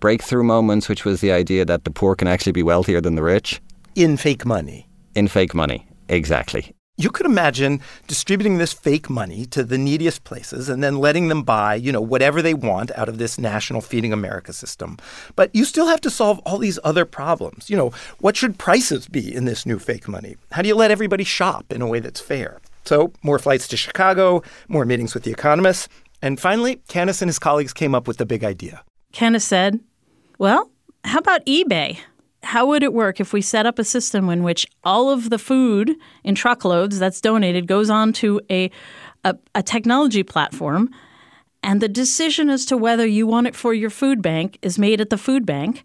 breakthrough 0.00 0.42
moments, 0.42 0.88
which 0.88 1.04
was 1.04 1.20
the 1.20 1.30
idea 1.30 1.64
that 1.66 1.84
the 1.84 1.90
poor 1.90 2.16
can 2.16 2.26
actually 2.26 2.52
be 2.52 2.62
wealthier 2.62 3.02
than 3.02 3.14
the 3.14 3.22
rich. 3.22 3.60
In 3.94 4.16
fake 4.16 4.46
money. 4.46 4.88
In 5.14 5.28
fake 5.28 5.54
money, 5.54 5.86
exactly. 6.08 6.74
You 7.00 7.08
could 7.08 7.24
imagine 7.24 7.80
distributing 8.08 8.58
this 8.58 8.74
fake 8.74 9.08
money 9.08 9.46
to 9.46 9.64
the 9.64 9.78
neediest 9.78 10.24
places 10.24 10.68
and 10.68 10.84
then 10.84 10.98
letting 10.98 11.28
them 11.28 11.42
buy, 11.42 11.74
you 11.74 11.90
know, 11.92 12.00
whatever 12.02 12.42
they 12.42 12.52
want 12.52 12.90
out 12.90 13.08
of 13.08 13.16
this 13.16 13.38
national 13.38 13.80
Feeding 13.80 14.12
America 14.12 14.52
system. 14.52 14.98
But 15.34 15.48
you 15.54 15.64
still 15.64 15.86
have 15.86 16.02
to 16.02 16.10
solve 16.10 16.40
all 16.40 16.58
these 16.58 16.78
other 16.84 17.06
problems. 17.06 17.70
You 17.70 17.78
know, 17.78 17.90
what 18.18 18.36
should 18.36 18.58
prices 18.58 19.08
be 19.08 19.34
in 19.34 19.46
this 19.46 19.64
new 19.64 19.78
fake 19.78 20.08
money? 20.08 20.36
How 20.52 20.60
do 20.60 20.68
you 20.68 20.74
let 20.74 20.90
everybody 20.90 21.24
shop 21.24 21.72
in 21.72 21.80
a 21.80 21.86
way 21.86 22.00
that's 22.00 22.20
fair? 22.20 22.60
So, 22.84 23.14
more 23.22 23.38
flights 23.38 23.66
to 23.68 23.78
Chicago, 23.78 24.42
more 24.68 24.84
meetings 24.84 25.14
with 25.14 25.22
the 25.22 25.30
economists. 25.30 25.88
And 26.20 26.38
finally, 26.38 26.82
Canice 26.90 27.22
and 27.22 27.30
his 27.30 27.38
colleagues 27.38 27.72
came 27.72 27.94
up 27.94 28.06
with 28.06 28.18
the 28.18 28.26
big 28.26 28.44
idea. 28.44 28.84
Canice 29.14 29.40
said, 29.40 29.80
Well, 30.36 30.70
how 31.04 31.20
about 31.20 31.46
eBay? 31.46 32.00
How 32.42 32.66
would 32.66 32.82
it 32.82 32.92
work 32.92 33.20
if 33.20 33.32
we 33.32 33.42
set 33.42 33.66
up 33.66 33.78
a 33.78 33.84
system 33.84 34.28
in 34.30 34.42
which 34.42 34.66
all 34.82 35.10
of 35.10 35.30
the 35.30 35.38
food 35.38 35.94
in 36.24 36.34
truckloads 36.34 36.98
that's 36.98 37.20
donated 37.20 37.66
goes 37.66 37.90
onto 37.90 38.40
a, 38.50 38.70
a, 39.24 39.36
a 39.54 39.62
technology 39.62 40.22
platform 40.22 40.90
and 41.62 41.80
the 41.80 41.88
decision 41.88 42.48
as 42.48 42.64
to 42.66 42.76
whether 42.76 43.06
you 43.06 43.26
want 43.26 43.46
it 43.46 43.54
for 43.54 43.74
your 43.74 43.90
food 43.90 44.22
bank 44.22 44.58
is 44.62 44.78
made 44.78 45.00
at 45.00 45.10
the 45.10 45.18
food 45.18 45.44
bank, 45.44 45.84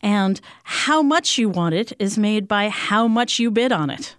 and 0.00 0.40
how 0.62 1.02
much 1.02 1.38
you 1.38 1.48
want 1.48 1.74
it 1.74 1.92
is 1.98 2.16
made 2.16 2.46
by 2.46 2.68
how 2.68 3.08
much 3.08 3.38
you 3.38 3.50
bid 3.50 3.72
on 3.72 3.90
it. 3.90 4.14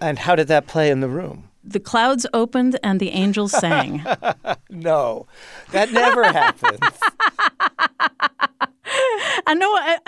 And 0.00 0.18
how 0.18 0.34
did 0.34 0.48
that 0.48 0.66
play 0.66 0.90
in 0.90 1.00
the 1.00 1.08
room? 1.08 1.48
The 1.64 1.80
clouds 1.80 2.26
opened 2.32 2.78
and 2.82 2.98
the 2.98 3.10
angels 3.10 3.52
sang. 3.52 4.04
no, 4.70 5.26
that 5.70 5.92
never 5.92 6.24
happens. 6.24 6.80
I 9.46 9.54
know. 9.54 9.70
I, 9.72 9.98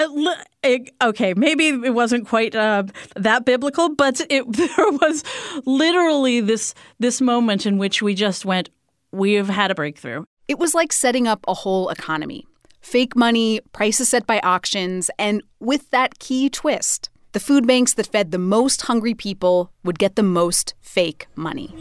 I, 0.64 1.08
okay, 1.08 1.34
maybe 1.34 1.68
it 1.68 1.94
wasn't 1.94 2.28
quite 2.28 2.54
uh, 2.54 2.84
that 3.16 3.44
biblical, 3.44 3.94
but 3.94 4.20
it, 4.30 4.44
there 4.52 4.90
was 4.90 5.24
literally 5.64 6.40
this 6.40 6.74
this 6.98 7.20
moment 7.20 7.66
in 7.66 7.78
which 7.78 8.02
we 8.02 8.14
just 8.14 8.44
went, 8.44 8.70
"We 9.12 9.34
have 9.34 9.48
had 9.48 9.70
a 9.70 9.74
breakthrough." 9.74 10.24
It 10.48 10.58
was 10.58 10.74
like 10.74 10.92
setting 10.92 11.26
up 11.26 11.44
a 11.48 11.54
whole 11.54 11.88
economy: 11.88 12.46
fake 12.80 13.16
money, 13.16 13.60
prices 13.72 14.08
set 14.08 14.26
by 14.26 14.40
auctions, 14.40 15.10
and 15.18 15.42
with 15.60 15.90
that 15.90 16.18
key 16.18 16.50
twist 16.50 17.10
the 17.34 17.40
food 17.40 17.66
banks 17.66 17.94
that 17.94 18.06
fed 18.06 18.30
the 18.30 18.38
most 18.38 18.82
hungry 18.82 19.12
people 19.12 19.72
would 19.82 19.98
get 19.98 20.14
the 20.14 20.22
most 20.22 20.72
fake 20.80 21.26
money. 21.34 21.74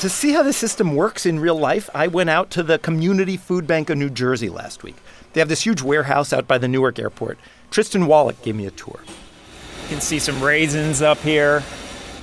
To 0.00 0.08
see 0.08 0.32
how 0.32 0.42
the 0.42 0.52
system 0.52 0.96
works 0.96 1.26
in 1.26 1.38
real 1.38 1.58
life, 1.58 1.90
I 1.94 2.06
went 2.06 2.30
out 2.30 2.50
to 2.52 2.62
the 2.62 2.78
Community 2.78 3.36
Food 3.36 3.66
Bank 3.66 3.90
of 3.90 3.98
New 3.98 4.08
Jersey 4.08 4.48
last 4.48 4.82
week. 4.82 4.96
They 5.34 5.40
have 5.40 5.50
this 5.50 5.64
huge 5.64 5.82
warehouse 5.82 6.32
out 6.32 6.48
by 6.48 6.56
the 6.56 6.68
Newark 6.68 6.98
airport. 6.98 7.38
Tristan 7.70 8.06
Wallach 8.06 8.40
gave 8.40 8.56
me 8.56 8.64
a 8.64 8.70
tour. 8.70 9.00
You 9.82 9.88
can 9.88 10.00
see 10.00 10.18
some 10.18 10.42
raisins 10.42 11.02
up 11.02 11.18
here, 11.18 11.62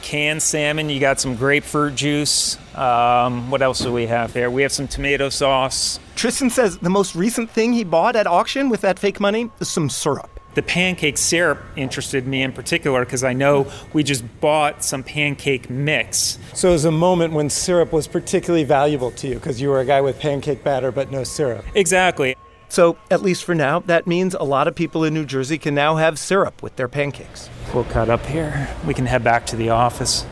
canned 0.01 0.41
salmon. 0.41 0.89
You 0.89 0.99
got 0.99 1.19
some 1.19 1.35
grapefruit 1.35 1.93
juice. 1.93 2.57
Um, 2.75 3.51
what 3.51 3.61
else 3.61 3.77
do 3.79 3.93
we 3.93 4.07
have 4.07 4.33
here? 4.33 4.49
We 4.49 4.63
have 4.63 4.71
some 4.71 4.87
tomato 4.87 5.29
sauce. 5.29 5.99
Tristan 6.15 6.49
says 6.49 6.79
the 6.79 6.89
most 6.89 7.13
recent 7.13 7.51
thing 7.51 7.73
he 7.73 7.83
bought 7.83 8.15
at 8.15 8.25
auction 8.25 8.69
with 8.69 8.81
that 8.81 8.97
fake 8.97 9.19
money 9.19 9.51
is 9.59 9.69
some 9.69 9.87
syrup. 9.87 10.30
The 10.53 10.61
pancake 10.61 11.17
syrup 11.17 11.59
interested 11.75 12.27
me 12.27 12.43
in 12.43 12.51
particular 12.51 13.05
because 13.05 13.23
I 13.23 13.33
know 13.33 13.71
we 13.93 14.03
just 14.03 14.23
bought 14.41 14.83
some 14.83 15.03
pancake 15.03 15.69
mix. 15.69 16.37
So 16.53 16.69
it 16.69 16.73
was 16.73 16.85
a 16.85 16.91
moment 16.91 17.33
when 17.33 17.49
syrup 17.49 17.93
was 17.93 18.07
particularly 18.07 18.65
valuable 18.65 19.11
to 19.11 19.27
you 19.27 19.35
because 19.35 19.61
you 19.61 19.69
were 19.69 19.79
a 19.79 19.85
guy 19.85 20.01
with 20.01 20.19
pancake 20.19 20.63
batter 20.63 20.91
but 20.91 21.11
no 21.11 21.23
syrup. 21.23 21.65
Exactly. 21.73 22.35
So, 22.67 22.97
at 23.09 23.21
least 23.21 23.43
for 23.43 23.53
now, 23.53 23.79
that 23.79 24.07
means 24.07 24.33
a 24.33 24.43
lot 24.43 24.65
of 24.65 24.75
people 24.75 25.03
in 25.03 25.13
New 25.13 25.25
Jersey 25.25 25.57
can 25.57 25.75
now 25.75 25.97
have 25.97 26.17
syrup 26.17 26.63
with 26.63 26.77
their 26.77 26.87
pancakes. 26.87 27.49
We'll 27.73 27.83
cut 27.83 28.09
up 28.09 28.25
here. 28.25 28.69
We 28.87 28.93
can 28.93 29.05
head 29.05 29.25
back 29.25 29.45
to 29.47 29.57
the 29.57 29.71
office. 29.71 30.25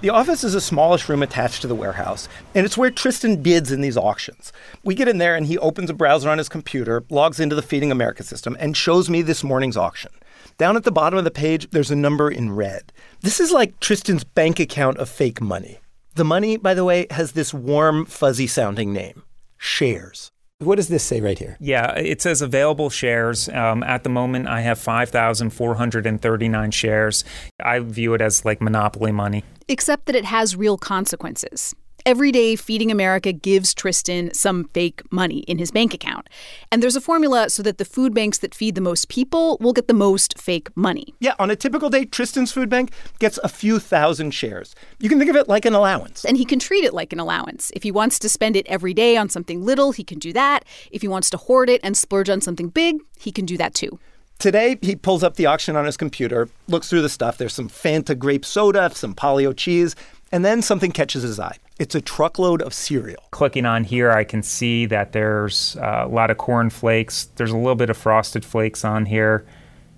The 0.00 0.08
office 0.08 0.44
is 0.44 0.54
a 0.54 0.62
smallish 0.62 1.10
room 1.10 1.22
attached 1.22 1.60
to 1.60 1.66
the 1.66 1.74
warehouse, 1.74 2.26
and 2.54 2.64
it's 2.64 2.78
where 2.78 2.90
Tristan 2.90 3.42
bids 3.42 3.70
in 3.70 3.82
these 3.82 3.98
auctions. 3.98 4.50
We 4.82 4.94
get 4.94 5.08
in 5.08 5.18
there, 5.18 5.36
and 5.36 5.44
he 5.44 5.58
opens 5.58 5.90
a 5.90 5.94
browser 5.94 6.30
on 6.30 6.38
his 6.38 6.48
computer, 6.48 7.04
logs 7.10 7.38
into 7.38 7.54
the 7.54 7.60
Feeding 7.60 7.92
America 7.92 8.22
system, 8.22 8.56
and 8.58 8.74
shows 8.74 9.10
me 9.10 9.20
this 9.20 9.44
morning's 9.44 9.76
auction. 9.76 10.10
Down 10.56 10.74
at 10.74 10.84
the 10.84 10.90
bottom 10.90 11.18
of 11.18 11.24
the 11.24 11.30
page, 11.30 11.68
there's 11.70 11.90
a 11.90 11.96
number 11.96 12.30
in 12.30 12.52
red. 12.52 12.94
This 13.20 13.40
is 13.40 13.52
like 13.52 13.78
Tristan's 13.78 14.24
bank 14.24 14.58
account 14.58 14.96
of 14.96 15.10
fake 15.10 15.42
money. 15.42 15.80
The 16.14 16.24
money, 16.24 16.56
by 16.56 16.72
the 16.72 16.84
way, 16.84 17.06
has 17.10 17.32
this 17.32 17.52
warm, 17.52 18.06
fuzzy 18.06 18.46
sounding 18.46 18.94
name 18.94 19.22
shares. 19.58 20.32
What 20.60 20.76
does 20.76 20.88
this 20.88 21.02
say 21.02 21.22
right 21.22 21.38
here? 21.38 21.56
Yeah, 21.58 21.94
it 21.94 22.20
says 22.20 22.42
available 22.42 22.90
shares. 22.90 23.48
Um, 23.48 23.82
at 23.82 24.04
the 24.04 24.10
moment, 24.10 24.46
I 24.46 24.60
have 24.60 24.78
5,439 24.78 26.70
shares. 26.70 27.24
I 27.64 27.78
view 27.78 28.12
it 28.12 28.20
as 28.20 28.44
like 28.44 28.60
monopoly 28.60 29.10
money. 29.10 29.42
Except 29.68 30.04
that 30.04 30.14
it 30.14 30.26
has 30.26 30.56
real 30.56 30.76
consequences. 30.76 31.74
Every 32.06 32.32
day, 32.32 32.56
Feeding 32.56 32.90
America 32.90 33.32
gives 33.32 33.74
Tristan 33.74 34.32
some 34.32 34.64
fake 34.64 35.02
money 35.10 35.40
in 35.40 35.58
his 35.58 35.70
bank 35.70 35.92
account. 35.92 36.28
And 36.72 36.82
there's 36.82 36.96
a 36.96 37.00
formula 37.00 37.50
so 37.50 37.62
that 37.62 37.78
the 37.78 37.84
food 37.84 38.14
banks 38.14 38.38
that 38.38 38.54
feed 38.54 38.74
the 38.74 38.80
most 38.80 39.08
people 39.08 39.58
will 39.60 39.72
get 39.72 39.86
the 39.86 39.94
most 39.94 40.38
fake 40.38 40.74
money. 40.76 41.14
Yeah, 41.20 41.34
on 41.38 41.50
a 41.50 41.56
typical 41.56 41.90
day, 41.90 42.06
Tristan's 42.06 42.52
food 42.52 42.70
bank 42.70 42.92
gets 43.18 43.38
a 43.44 43.48
few 43.48 43.78
thousand 43.78 44.30
shares. 44.30 44.74
You 44.98 45.08
can 45.08 45.18
think 45.18 45.30
of 45.30 45.36
it 45.36 45.48
like 45.48 45.64
an 45.64 45.74
allowance. 45.74 46.24
And 46.24 46.36
he 46.36 46.44
can 46.44 46.58
treat 46.58 46.84
it 46.84 46.94
like 46.94 47.12
an 47.12 47.20
allowance. 47.20 47.70
If 47.74 47.82
he 47.82 47.90
wants 47.90 48.18
to 48.20 48.28
spend 48.28 48.56
it 48.56 48.66
every 48.66 48.94
day 48.94 49.16
on 49.16 49.28
something 49.28 49.62
little, 49.64 49.92
he 49.92 50.04
can 50.04 50.18
do 50.18 50.32
that. 50.32 50.64
If 50.90 51.02
he 51.02 51.08
wants 51.08 51.28
to 51.30 51.36
hoard 51.36 51.68
it 51.68 51.80
and 51.84 51.96
splurge 51.96 52.30
on 52.30 52.40
something 52.40 52.68
big, 52.68 53.00
he 53.18 53.30
can 53.30 53.44
do 53.44 53.56
that 53.58 53.74
too. 53.74 53.98
Today, 54.38 54.78
he 54.80 54.96
pulls 54.96 55.22
up 55.22 55.36
the 55.36 55.44
auction 55.44 55.76
on 55.76 55.84
his 55.84 55.98
computer, 55.98 56.48
looks 56.66 56.88
through 56.88 57.02
the 57.02 57.10
stuff. 57.10 57.36
There's 57.36 57.52
some 57.52 57.68
Fanta 57.68 58.18
grape 58.18 58.46
soda, 58.46 58.90
some 58.94 59.12
Polly-O 59.12 59.52
cheese, 59.52 59.94
and 60.32 60.42
then 60.42 60.62
something 60.62 60.92
catches 60.92 61.22
his 61.22 61.38
eye. 61.38 61.58
It's 61.80 61.94
a 61.94 62.00
truckload 62.02 62.60
of 62.60 62.74
cereal. 62.74 63.22
Clicking 63.30 63.64
on 63.64 63.84
here, 63.84 64.10
I 64.10 64.22
can 64.22 64.42
see 64.42 64.84
that 64.84 65.12
there's 65.12 65.76
uh, 65.76 66.02
a 66.04 66.08
lot 66.08 66.30
of 66.30 66.36
corn 66.36 66.68
flakes. 66.68 67.30
There's 67.36 67.52
a 67.52 67.56
little 67.56 67.74
bit 67.74 67.88
of 67.88 67.96
frosted 67.96 68.44
flakes 68.44 68.84
on 68.84 69.06
here. 69.06 69.46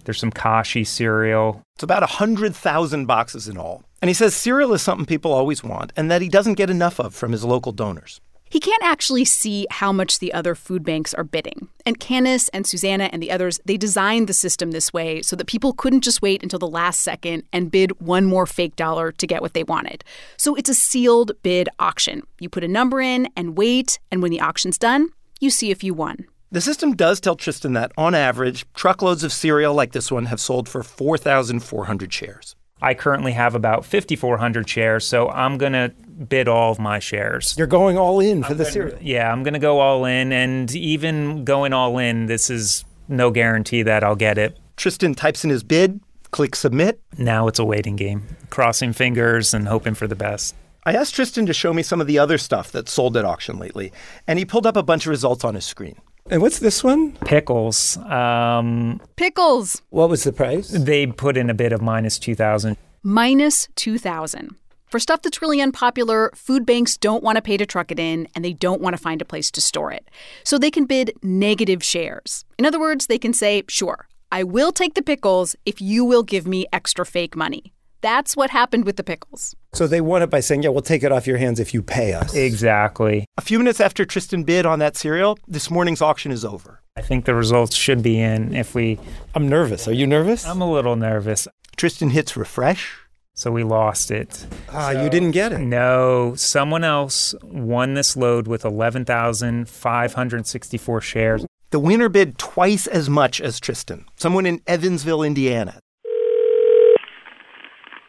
There's 0.05 0.21
some 0.21 0.31
Kashi 0.31 0.85
cereal. 0.85 1.61
It's 1.75 1.83
about 1.83 2.03
100,000 2.03 3.07
boxes 3.07 3.49
in 3.49 3.59
all. 3.59 3.83
And 4.01 4.09
he 4.09 4.15
says 4.15 4.33
cereal 4.33 4.73
is 4.75 4.83
something 4.83 5.07
people 5.07 5.33
always 5.33 5.65
want 5.65 5.93
and 5.97 6.09
that 6.09 6.23
he 6.23 6.29
doesn't 6.29 6.55
get 6.55 6.71
enough 6.71 7.01
of 7.01 7.17
from 7.17 7.33
his 7.33 7.43
local 7.43 7.73
donors. 7.73 8.21
He 8.53 8.61
can't 8.61 8.83
actually 8.83 9.25
see 9.25 9.67
how 9.71 9.95
much 9.95 10.19
the 10.19 10.31
other 10.35 10.55
food 10.55 10.85
banks 10.85 11.15
are 11.15 11.25
bidding. 11.25 11.69
And 11.87 11.99
Canice 11.99 12.51
and 12.53 12.67
Susanna 12.67 13.09
and 13.11 13.23
the 13.23 13.31
others, 13.31 13.59
they 13.65 13.79
designed 13.79 14.29
the 14.29 14.35
system 14.35 14.73
this 14.73 14.93
way 14.93 15.23
so 15.23 15.35
that 15.37 15.47
people 15.47 15.73
couldn't 15.73 16.05
just 16.05 16.21
wait 16.21 16.43
until 16.43 16.59
the 16.59 16.69
last 16.69 17.01
second 17.01 17.45
and 17.51 17.71
bid 17.71 17.99
one 17.99 18.27
more 18.27 18.45
fake 18.45 18.77
dollar 18.77 19.11
to 19.11 19.27
get 19.27 19.41
what 19.41 19.55
they 19.55 19.63
wanted. 19.65 20.05
So 20.37 20.55
it's 20.55 20.69
a 20.69 20.75
sealed 20.75 21.33
bid 21.43 21.71
auction. 21.79 22.25
You 22.41 22.51
put 22.51 22.63
a 22.63 22.69
number 22.69 23.01
in 23.01 23.27
and 23.39 23.57
wait, 23.57 23.99
and 24.11 24.21
when 24.21 24.31
the 24.31 24.43
auction's 24.43 24.77
done, 24.77 25.09
you 25.41 25.49
see 25.49 25.71
if 25.71 25.83
you 25.83 25.95
won. 25.95 26.27
The 26.51 26.61
system 26.61 26.95
does 26.95 27.21
tell 27.21 27.37
Tristan 27.37 27.73
that, 27.73 27.93
on 27.97 28.15
average, 28.15 28.67
truckloads 28.75 29.25
of 29.25 29.33
cereal 29.33 29.73
like 29.73 29.93
this 29.93 30.13
one 30.13 30.27
have 30.27 30.41
sold 30.41 30.69
for 30.69 30.83
4,400 30.83 32.13
shares. 32.13 32.55
I 32.83 32.95
currently 32.95 33.33
have 33.33 33.55
about 33.55 33.85
5,400 33.85 34.69
shares, 34.69 35.07
so 35.07 35.29
I'm 35.29 35.57
going 35.57 35.73
to 35.73 35.95
bid 36.29 36.49
all 36.49 36.73
of 36.73 36.81
my 36.81 36.99
shares. 36.99 37.55
You're 37.57 37.69
going 37.69 37.97
all 37.97 38.19
in 38.19 38.43
for 38.43 38.51
I'm 38.51 38.59
the 38.59 38.65
gonna, 38.65 38.73
cereal. 38.73 38.99
Yeah, 39.01 39.33
I'm 39.33 39.45
going 39.45 39.55
to 39.55 39.61
go 39.61 39.79
all 39.79 40.05
in. 40.05 40.33
And 40.33 40.75
even 40.75 41.45
going 41.45 41.73
all 41.73 41.99
in, 41.99 42.27
this 42.27 42.51
is 42.51 42.85
no 43.09 43.31
guarantee 43.31 43.83
that 43.85 44.03
I'll 44.03 44.17
get 44.17 44.37
it. 44.37 44.59
Tristan 44.77 45.15
types 45.15 45.45
in 45.45 45.51
his 45.51 45.63
bid, 45.63 46.01
clicks 46.33 46.59
submit. 46.59 47.01
Now 47.17 47.47
it's 47.47 47.61
a 47.61 47.65
waiting 47.65 47.95
game, 47.95 48.27
crossing 48.51 48.93
fingers 48.93 49.55
and 49.55 49.69
hoping 49.69 49.95
for 49.95 50.09
the 50.09 50.17
best. 50.17 50.57
I 50.85 50.95
asked 50.95 51.15
Tristan 51.15 51.47
to 51.47 51.53
show 51.53 51.73
me 51.73 51.85
some 51.85 52.01
of 52.01 52.09
the 52.09 52.19
other 52.19 52.39
stuff 52.39 52.73
that's 52.73 52.93
sold 52.93 53.17
at 53.17 53.25
auction 53.25 53.61
lately, 53.61 53.93
and 54.27 54.41
he 54.41 54.45
pulled 54.45 54.67
up 54.67 54.77
a 54.77 54.83
bunch 54.83 55.07
of 55.07 55.11
results 55.11 55.45
on 55.45 55.55
his 55.55 55.65
screen. 55.65 56.01
And 56.31 56.41
what's 56.41 56.61
this 56.61 56.83
one? 56.85 57.13
Pickles. 57.25 57.97
Um, 57.99 59.01
Pickles. 59.17 59.83
What 59.91 60.09
was 60.09 60.25
the 60.25 60.33
price? 60.33 60.69
They 60.69 61.07
put 61.07 61.37
in 61.37 61.51
a 61.51 61.55
bid 61.55 61.73
of 61.73 61.83
minus 61.83 62.19
2,000. 62.19 62.77
minus 63.03 63.69
2,000. 63.77 64.55
For 64.87 64.99
stuff 64.99 65.23
that's 65.23 65.41
really 65.43 65.61
unpopular, 65.61 66.31
food 66.35 66.65
banks 66.67 66.97
don't 66.99 67.25
want 67.25 67.37
to 67.37 67.43
pay 67.43 67.57
to 67.57 67.65
truck 67.67 67.91
it 67.91 67.99
in 67.99 68.29
and 68.35 68.45
they 68.45 68.53
don't 68.53 68.81
want 68.81 68.95
to 68.95 69.03
find 69.03 69.21
a 69.23 69.25
place 69.25 69.51
to 69.53 69.61
store 69.61 69.91
it. 69.91 70.09
So 70.45 70.59
they 70.59 70.71
can 70.71 70.85
bid 70.85 71.13
negative 71.23 71.83
shares. 71.83 72.45
In 72.59 72.67
other 72.67 72.79
words, 72.79 73.07
they 73.07 73.19
can 73.19 73.33
say, 73.33 73.63
sure, 73.69 74.07
I 74.31 74.45
will 74.45 74.71
take 74.71 74.95
the 74.95 75.03
pickles 75.03 75.57
if 75.65 75.81
you 75.81 76.05
will 76.05 76.23
give 76.23 76.47
me 76.47 76.67
extra 76.73 77.05
fake 77.07 77.35
money. 77.35 77.73
That's 78.03 78.37
what 78.37 78.51
happened 78.51 78.85
with 78.85 78.97
the 78.97 79.05
pickles. 79.05 79.55
So 79.73 79.87
they 79.87 80.01
won 80.01 80.23
it 80.23 80.31
by 80.31 80.41
saying, 80.41 80.65
yeah, 80.65 80.71
we'll 80.71 80.83
take 80.83 81.05
it 81.05 81.13
off 81.13 81.27
your 81.27 81.39
hands 81.39 81.61
if 81.61 81.73
you 81.73 81.83
pay 81.83 82.13
us. 82.13 82.35
Exactly. 82.35 83.25
A 83.39 83.41
few 83.41 83.59
minutes 83.59 83.81
after 83.81 84.05
Tristan 84.05 84.43
bid 84.43 84.67
on 84.67 84.81
that 84.81 84.97
cereal, 84.97 85.39
this 85.47 85.71
morning's 85.71 86.03
auction 86.03 86.33
is 86.33 86.45
over. 86.45 86.81
I 86.97 87.01
think 87.01 87.25
the 87.25 87.35
results 87.35 87.77
should 87.77 88.03
be 88.03 88.21
in 88.21 88.55
if 88.55 88.75
we. 88.75 88.99
I'm 89.35 89.49
nervous. 89.49 89.89
Are 89.89 89.93
you 89.93 90.07
nervous? 90.07 90.45
I'm 90.45 90.61
a 90.61 90.71
little 90.71 90.97
nervous. 90.97 91.49
Tristan 91.77 92.11
hits 92.11 92.37
refresh. 92.37 92.99
So 93.35 93.51
we 93.51 93.65
lost 93.65 94.11
it. 94.11 94.47
Ah, 94.69 94.93
so, 94.93 95.03
you 95.03 95.09
didn't 95.09 95.31
get 95.31 95.53
it. 95.53 95.61
No, 95.61 96.35
someone 96.37 96.85
else 96.85 97.35
won 97.43 97.95
this 97.95 98.15
load 98.15 98.47
with 98.47 98.67
11,564 98.67 101.01
shares. 101.01 101.47
The 101.71 101.79
winner 101.79 102.11
bid 102.11 102.37
twice 102.37 102.87
as 102.87 103.09
much 103.09 103.41
as 103.41 103.59
Tristan, 103.59 104.05
someone 104.17 104.45
in 104.45 104.61
Evansville, 104.67 105.23
Indiana. 105.23 105.81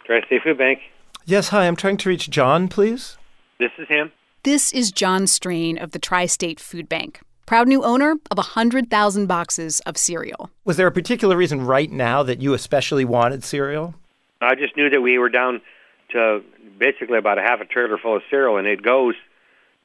Tri-State 0.05 0.43
Food 0.43 0.57
Bank. 0.57 0.79
Yes, 1.25 1.50
hi. 1.50 1.67
I'm 1.67 1.75
trying 1.75 1.98
to 1.98 2.10
reach 2.10 2.29
John, 2.29 2.67
please. 2.67 3.17
This 3.60 3.72
is 3.77 3.88
him. 3.88 4.12
This 4.43 4.74
is 4.74 4.91
John 4.91 5.27
Strain 5.27 5.77
of 5.77 5.91
the 5.91 6.00
Tri 6.00 6.25
State 6.25 6.60
Food 6.60 6.89
Bank, 6.89 7.22
proud 7.45 7.67
new 7.67 7.83
owner 7.83 8.15
of 8.29 8.38
100,000 8.38 9.25
boxes 9.25 9.79
of 9.81 9.98
cereal. 9.98 10.50
Was 10.65 10.75
there 10.75 10.88
a 10.88 10.91
particular 10.91 11.38
reason 11.38 11.65
right 11.65 11.89
now 11.89 12.24
that 12.24 12.41
you 12.41 12.53
especially 12.53 13.05
wanted 13.05 13.43
cereal? 13.43 13.95
I 14.41 14.55
just 14.55 14.75
knew 14.75 14.89
that 14.89 15.01
we 15.01 15.17
were 15.17 15.29
down 15.29 15.62
to 16.12 16.43
basically 16.77 17.17
about 17.17 17.38
a 17.38 17.41
half 17.41 17.62
a 17.62 17.65
trailer 17.65 17.98
full 17.98 18.17
of 18.17 18.24
cereal, 18.29 18.57
and 18.57 18.67
it 18.67 18.81
goes. 18.81 19.15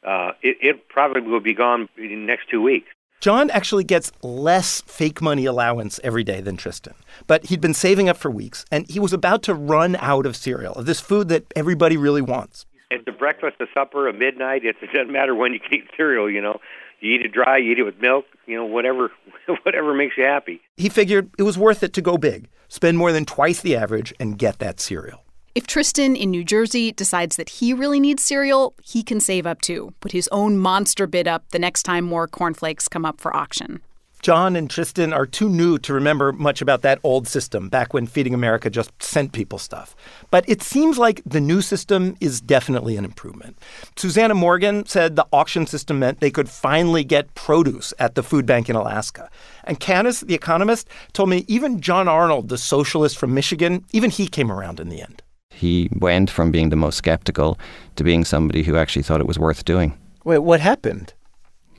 Uh, 0.04 0.32
it, 0.42 0.56
it 0.60 0.88
probably 0.88 1.22
will 1.22 1.40
be 1.40 1.54
gone 1.54 1.88
in 1.96 2.08
the 2.08 2.16
next 2.16 2.48
two 2.48 2.62
weeks. 2.62 2.88
John 3.20 3.50
actually 3.50 3.82
gets 3.82 4.12
less 4.22 4.80
fake 4.82 5.20
money 5.20 5.44
allowance 5.44 5.98
every 6.04 6.22
day 6.22 6.40
than 6.40 6.56
Tristan, 6.56 6.94
but 7.26 7.46
he'd 7.46 7.60
been 7.60 7.74
saving 7.74 8.08
up 8.08 8.16
for 8.16 8.30
weeks, 8.30 8.64
and 8.70 8.88
he 8.88 9.00
was 9.00 9.12
about 9.12 9.42
to 9.44 9.54
run 9.54 9.96
out 9.96 10.24
of 10.24 10.36
cereal, 10.36 10.74
of 10.74 10.86
this 10.86 11.00
food 11.00 11.28
that 11.28 11.44
everybody 11.56 11.96
really 11.96 12.22
wants. 12.22 12.64
It's 12.92 13.04
a 13.08 13.12
breakfast, 13.12 13.56
a 13.60 13.66
supper, 13.74 14.08
a 14.08 14.12
midnight. 14.12 14.64
It 14.64 14.76
doesn't 14.94 15.12
matter 15.12 15.34
when 15.34 15.52
you 15.52 15.60
eat 15.72 15.88
cereal. 15.96 16.30
You 16.30 16.40
know, 16.40 16.60
you 17.00 17.14
eat 17.16 17.22
it 17.22 17.32
dry, 17.32 17.58
you 17.58 17.72
eat 17.72 17.80
it 17.80 17.82
with 17.82 18.00
milk. 18.00 18.24
You 18.46 18.56
know, 18.56 18.64
whatever, 18.64 19.10
whatever 19.64 19.94
makes 19.94 20.16
you 20.16 20.24
happy. 20.24 20.60
He 20.76 20.88
figured 20.88 21.30
it 21.38 21.42
was 21.42 21.58
worth 21.58 21.82
it 21.82 21.92
to 21.94 22.00
go 22.00 22.18
big, 22.18 22.48
spend 22.68 22.98
more 22.98 23.10
than 23.10 23.24
twice 23.24 23.60
the 23.60 23.74
average, 23.74 24.14
and 24.20 24.38
get 24.38 24.60
that 24.60 24.78
cereal. 24.78 25.24
If 25.58 25.66
Tristan 25.66 26.14
in 26.14 26.30
New 26.30 26.44
Jersey 26.44 26.92
decides 26.92 27.34
that 27.34 27.48
he 27.48 27.72
really 27.72 27.98
needs 27.98 28.22
cereal, 28.22 28.74
he 28.84 29.02
can 29.02 29.18
save 29.18 29.44
up 29.44 29.60
too. 29.60 29.92
Put 29.98 30.12
his 30.12 30.28
own 30.28 30.56
monster 30.56 31.08
bid 31.08 31.26
up 31.26 31.50
the 31.50 31.58
next 31.58 31.82
time 31.82 32.04
more 32.04 32.28
cornflakes 32.28 32.86
come 32.86 33.04
up 33.04 33.20
for 33.20 33.34
auction. 33.34 33.80
John 34.22 34.54
and 34.54 34.70
Tristan 34.70 35.12
are 35.12 35.26
too 35.26 35.48
new 35.48 35.76
to 35.78 35.92
remember 35.92 36.30
much 36.32 36.62
about 36.62 36.82
that 36.82 37.00
old 37.02 37.26
system 37.26 37.68
back 37.68 37.92
when 37.92 38.06
Feeding 38.06 38.34
America 38.34 38.70
just 38.70 38.92
sent 39.02 39.32
people 39.32 39.58
stuff. 39.58 39.96
But 40.30 40.48
it 40.48 40.62
seems 40.62 40.96
like 40.96 41.22
the 41.26 41.40
new 41.40 41.60
system 41.60 42.16
is 42.20 42.40
definitely 42.40 42.96
an 42.96 43.04
improvement. 43.04 43.58
Susannah 43.96 44.36
Morgan 44.36 44.86
said 44.86 45.16
the 45.16 45.26
auction 45.32 45.66
system 45.66 45.98
meant 45.98 46.20
they 46.20 46.30
could 46.30 46.48
finally 46.48 47.02
get 47.02 47.34
produce 47.34 47.92
at 47.98 48.14
the 48.14 48.22
food 48.22 48.46
bank 48.46 48.70
in 48.70 48.76
Alaska. 48.76 49.28
And 49.64 49.80
Canice, 49.80 50.24
the 50.24 50.36
economist, 50.36 50.88
told 51.14 51.28
me 51.28 51.44
even 51.48 51.80
John 51.80 52.06
Arnold, 52.06 52.48
the 52.48 52.58
socialist 52.58 53.18
from 53.18 53.34
Michigan, 53.34 53.84
even 53.92 54.10
he 54.10 54.28
came 54.28 54.52
around 54.52 54.78
in 54.78 54.88
the 54.88 55.02
end. 55.02 55.20
He 55.58 55.88
went 55.98 56.30
from 56.30 56.52
being 56.52 56.68
the 56.68 56.76
most 56.76 56.98
skeptical 56.98 57.58
to 57.96 58.04
being 58.04 58.24
somebody 58.24 58.62
who 58.62 58.76
actually 58.76 59.02
thought 59.02 59.20
it 59.20 59.26
was 59.26 59.40
worth 59.40 59.64
doing. 59.64 59.98
Wait, 60.24 60.38
what 60.38 60.60
happened? 60.60 61.14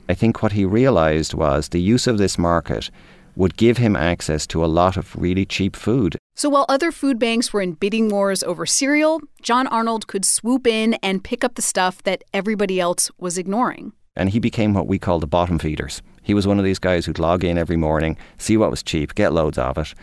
I 0.06 0.12
think 0.12 0.42
what 0.42 0.52
he 0.52 0.66
realized 0.66 1.32
was 1.32 1.70
the 1.70 1.80
use 1.80 2.06
of 2.06 2.18
this 2.18 2.36
market 2.36 2.90
would 3.36 3.56
give 3.56 3.78
him 3.78 3.96
access 3.96 4.46
to 4.48 4.62
a 4.62 4.66
lot 4.66 4.98
of 4.98 5.16
really 5.16 5.46
cheap 5.46 5.74
food. 5.74 6.18
So 6.36 6.50
while 6.50 6.66
other 6.68 6.92
food 6.92 7.18
banks 7.18 7.54
were 7.54 7.62
in 7.62 7.72
bidding 7.72 8.10
wars 8.10 8.42
over 8.42 8.66
cereal, 8.66 9.22
John 9.40 9.66
Arnold 9.68 10.06
could 10.06 10.26
swoop 10.26 10.66
in 10.66 10.94
and 11.02 11.24
pick 11.24 11.42
up 11.42 11.54
the 11.54 11.62
stuff 11.62 12.02
that 12.02 12.22
everybody 12.34 12.78
else 12.80 13.10
was 13.16 13.38
ignoring. 13.38 13.94
And 14.14 14.28
he 14.28 14.40
became 14.40 14.74
what 14.74 14.88
we 14.88 14.98
call 14.98 15.20
the 15.20 15.26
bottom 15.26 15.58
feeders. 15.58 16.02
He 16.22 16.34
was 16.34 16.46
one 16.46 16.58
of 16.58 16.66
these 16.66 16.78
guys 16.78 17.06
who'd 17.06 17.18
log 17.18 17.44
in 17.44 17.56
every 17.56 17.78
morning, 17.78 18.18
see 18.36 18.58
what 18.58 18.70
was 18.70 18.82
cheap, 18.82 19.14
get 19.14 19.32
loads 19.32 19.56
of 19.56 19.78
it. 19.78 19.94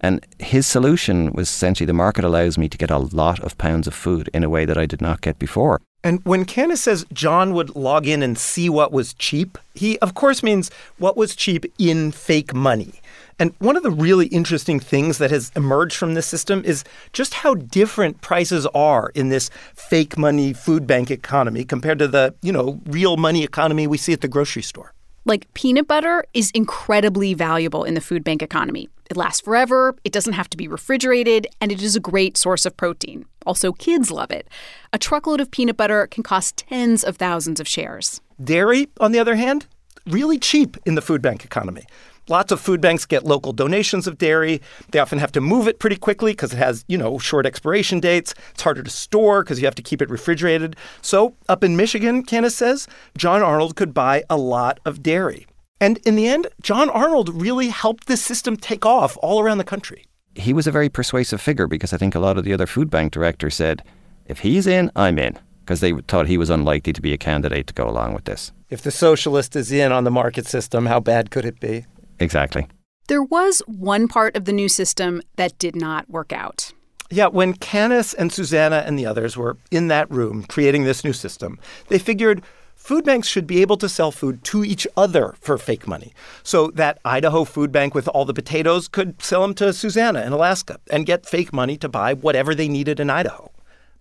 And 0.00 0.24
his 0.38 0.66
solution 0.66 1.32
was 1.32 1.48
essentially 1.48 1.86
the 1.86 1.92
market 1.92 2.24
allows 2.24 2.56
me 2.56 2.68
to 2.68 2.78
get 2.78 2.90
a 2.90 2.98
lot 2.98 3.40
of 3.40 3.58
pounds 3.58 3.86
of 3.86 3.94
food 3.94 4.30
in 4.32 4.44
a 4.44 4.48
way 4.48 4.64
that 4.64 4.78
I 4.78 4.86
did 4.86 5.00
not 5.00 5.20
get 5.20 5.38
before. 5.38 5.80
And 6.04 6.20
when 6.24 6.44
Canice 6.44 6.78
says 6.78 7.04
John 7.12 7.54
would 7.54 7.74
log 7.74 8.06
in 8.06 8.22
and 8.22 8.38
see 8.38 8.68
what 8.68 8.92
was 8.92 9.14
cheap, 9.14 9.58
he 9.74 9.98
of 9.98 10.14
course 10.14 10.42
means 10.42 10.70
what 10.98 11.16
was 11.16 11.34
cheap 11.34 11.64
in 11.78 12.12
fake 12.12 12.54
money. 12.54 13.00
And 13.40 13.52
one 13.58 13.76
of 13.76 13.84
the 13.84 13.90
really 13.90 14.26
interesting 14.28 14.80
things 14.80 15.18
that 15.18 15.30
has 15.30 15.52
emerged 15.54 15.96
from 15.96 16.14
this 16.14 16.26
system 16.26 16.62
is 16.64 16.82
just 17.12 17.34
how 17.34 17.54
different 17.54 18.20
prices 18.20 18.66
are 18.74 19.10
in 19.14 19.28
this 19.28 19.48
fake 19.74 20.18
money 20.18 20.52
food 20.52 20.86
bank 20.86 21.10
economy 21.10 21.64
compared 21.64 22.00
to 22.00 22.08
the, 22.08 22.34
you 22.42 22.52
know, 22.52 22.80
real 22.86 23.16
money 23.16 23.44
economy 23.44 23.86
we 23.86 23.96
see 23.96 24.12
at 24.12 24.22
the 24.22 24.28
grocery 24.28 24.62
store. 24.62 24.92
Like 25.24 25.52
peanut 25.54 25.86
butter 25.86 26.24
is 26.34 26.50
incredibly 26.52 27.34
valuable 27.34 27.84
in 27.84 27.94
the 27.94 28.00
food 28.00 28.24
bank 28.24 28.42
economy. 28.42 28.88
It 29.10 29.16
lasts 29.16 29.40
forever, 29.40 29.96
it 30.04 30.12
doesn't 30.12 30.34
have 30.34 30.50
to 30.50 30.56
be 30.56 30.68
refrigerated, 30.68 31.46
and 31.60 31.72
it 31.72 31.82
is 31.82 31.96
a 31.96 32.00
great 32.00 32.36
source 32.36 32.66
of 32.66 32.76
protein. 32.76 33.24
Also, 33.46 33.72
kids 33.72 34.10
love 34.10 34.30
it. 34.30 34.48
A 34.92 34.98
truckload 34.98 35.40
of 35.40 35.50
peanut 35.50 35.76
butter 35.76 36.06
can 36.06 36.22
cost 36.22 36.58
tens 36.58 37.02
of 37.02 37.16
thousands 37.16 37.60
of 37.60 37.66
shares. 37.66 38.20
Dairy, 38.42 38.88
on 39.00 39.12
the 39.12 39.18
other 39.18 39.36
hand, 39.36 39.66
really 40.06 40.38
cheap 40.38 40.76
in 40.84 40.94
the 40.94 41.02
food 41.02 41.22
bank 41.22 41.44
economy. 41.44 41.84
Lots 42.28 42.52
of 42.52 42.60
food 42.60 42.82
banks 42.82 43.06
get 43.06 43.24
local 43.24 43.54
donations 43.54 44.06
of 44.06 44.18
dairy. 44.18 44.60
They 44.90 44.98
often 44.98 45.18
have 45.18 45.32
to 45.32 45.40
move 45.40 45.66
it 45.66 45.78
pretty 45.78 45.96
quickly 45.96 46.32
because 46.32 46.52
it 46.52 46.58
has, 46.58 46.84
you 46.86 46.98
know, 46.98 47.18
short 47.18 47.46
expiration 47.46 48.00
dates. 48.00 48.34
It's 48.50 48.62
harder 48.62 48.82
to 48.82 48.90
store 48.90 49.42
because 49.42 49.60
you 49.60 49.66
have 49.66 49.74
to 49.76 49.82
keep 49.82 50.02
it 50.02 50.10
refrigerated. 50.10 50.76
So, 51.00 51.34
up 51.48 51.64
in 51.64 51.76
Michigan, 51.76 52.22
Canice 52.22 52.52
says, 52.52 52.86
John 53.16 53.42
Arnold 53.42 53.76
could 53.76 53.94
buy 53.94 54.24
a 54.28 54.36
lot 54.36 54.78
of 54.84 55.02
dairy. 55.02 55.46
And 55.80 55.98
in 55.98 56.16
the 56.16 56.26
end, 56.26 56.48
John 56.60 56.90
Arnold 56.90 57.28
really 57.40 57.68
helped 57.68 58.06
this 58.06 58.22
system 58.22 58.56
take 58.56 58.84
off 58.84 59.16
all 59.22 59.40
around 59.40 59.58
the 59.58 59.64
country. 59.64 60.04
He 60.34 60.52
was 60.52 60.66
a 60.66 60.72
very 60.72 60.88
persuasive 60.88 61.40
figure 61.40 61.66
because 61.66 61.92
I 61.92 61.96
think 61.96 62.14
a 62.14 62.20
lot 62.20 62.38
of 62.38 62.44
the 62.44 62.52
other 62.52 62.66
food 62.66 62.90
bank 62.90 63.12
directors 63.12 63.54
said, 63.54 63.82
if 64.26 64.40
he's 64.40 64.66
in, 64.66 64.90
I'm 64.94 65.18
in, 65.18 65.38
because 65.60 65.80
they 65.80 65.92
thought 66.08 66.26
he 66.26 66.38
was 66.38 66.50
unlikely 66.50 66.92
to 66.92 67.00
be 67.00 67.12
a 67.12 67.18
candidate 67.18 67.66
to 67.68 67.74
go 67.74 67.88
along 67.88 68.14
with 68.14 68.24
this. 68.24 68.52
If 68.70 68.82
the 68.82 68.90
socialist 68.90 69.56
is 69.56 69.72
in 69.72 69.92
on 69.92 70.04
the 70.04 70.10
market 70.10 70.46
system, 70.46 70.86
how 70.86 71.00
bad 71.00 71.30
could 71.30 71.44
it 71.44 71.60
be? 71.60 71.86
Exactly. 72.18 72.66
There 73.08 73.22
was 73.22 73.62
one 73.66 74.06
part 74.06 74.36
of 74.36 74.44
the 74.44 74.52
new 74.52 74.68
system 74.68 75.22
that 75.36 75.58
did 75.58 75.74
not 75.74 76.10
work 76.10 76.32
out. 76.32 76.72
Yeah, 77.10 77.28
when 77.28 77.54
Canice 77.54 78.14
and 78.18 78.30
Susanna 78.30 78.84
and 78.86 78.98
the 78.98 79.06
others 79.06 79.34
were 79.34 79.56
in 79.70 79.88
that 79.88 80.10
room 80.10 80.44
creating 80.44 80.84
this 80.84 81.04
new 81.04 81.14
system, 81.14 81.58
they 81.88 81.98
figured 81.98 82.42
food 82.88 83.04
banks 83.04 83.28
should 83.28 83.46
be 83.46 83.60
able 83.60 83.76
to 83.76 83.86
sell 83.86 84.10
food 84.10 84.42
to 84.42 84.64
each 84.64 84.86
other 84.96 85.34
for 85.42 85.58
fake 85.58 85.86
money. 85.86 86.14
So 86.42 86.68
that 86.68 86.98
Idaho 87.04 87.44
food 87.44 87.70
bank 87.70 87.94
with 87.94 88.08
all 88.08 88.24
the 88.24 88.32
potatoes 88.32 88.88
could 88.88 89.20
sell 89.20 89.42
them 89.42 89.52
to 89.56 89.74
Susanna 89.74 90.22
in 90.22 90.32
Alaska 90.32 90.80
and 90.90 91.04
get 91.04 91.26
fake 91.26 91.52
money 91.52 91.76
to 91.76 91.88
buy 91.90 92.14
whatever 92.14 92.54
they 92.54 92.66
needed 92.66 92.98
in 92.98 93.10
Idaho. 93.10 93.50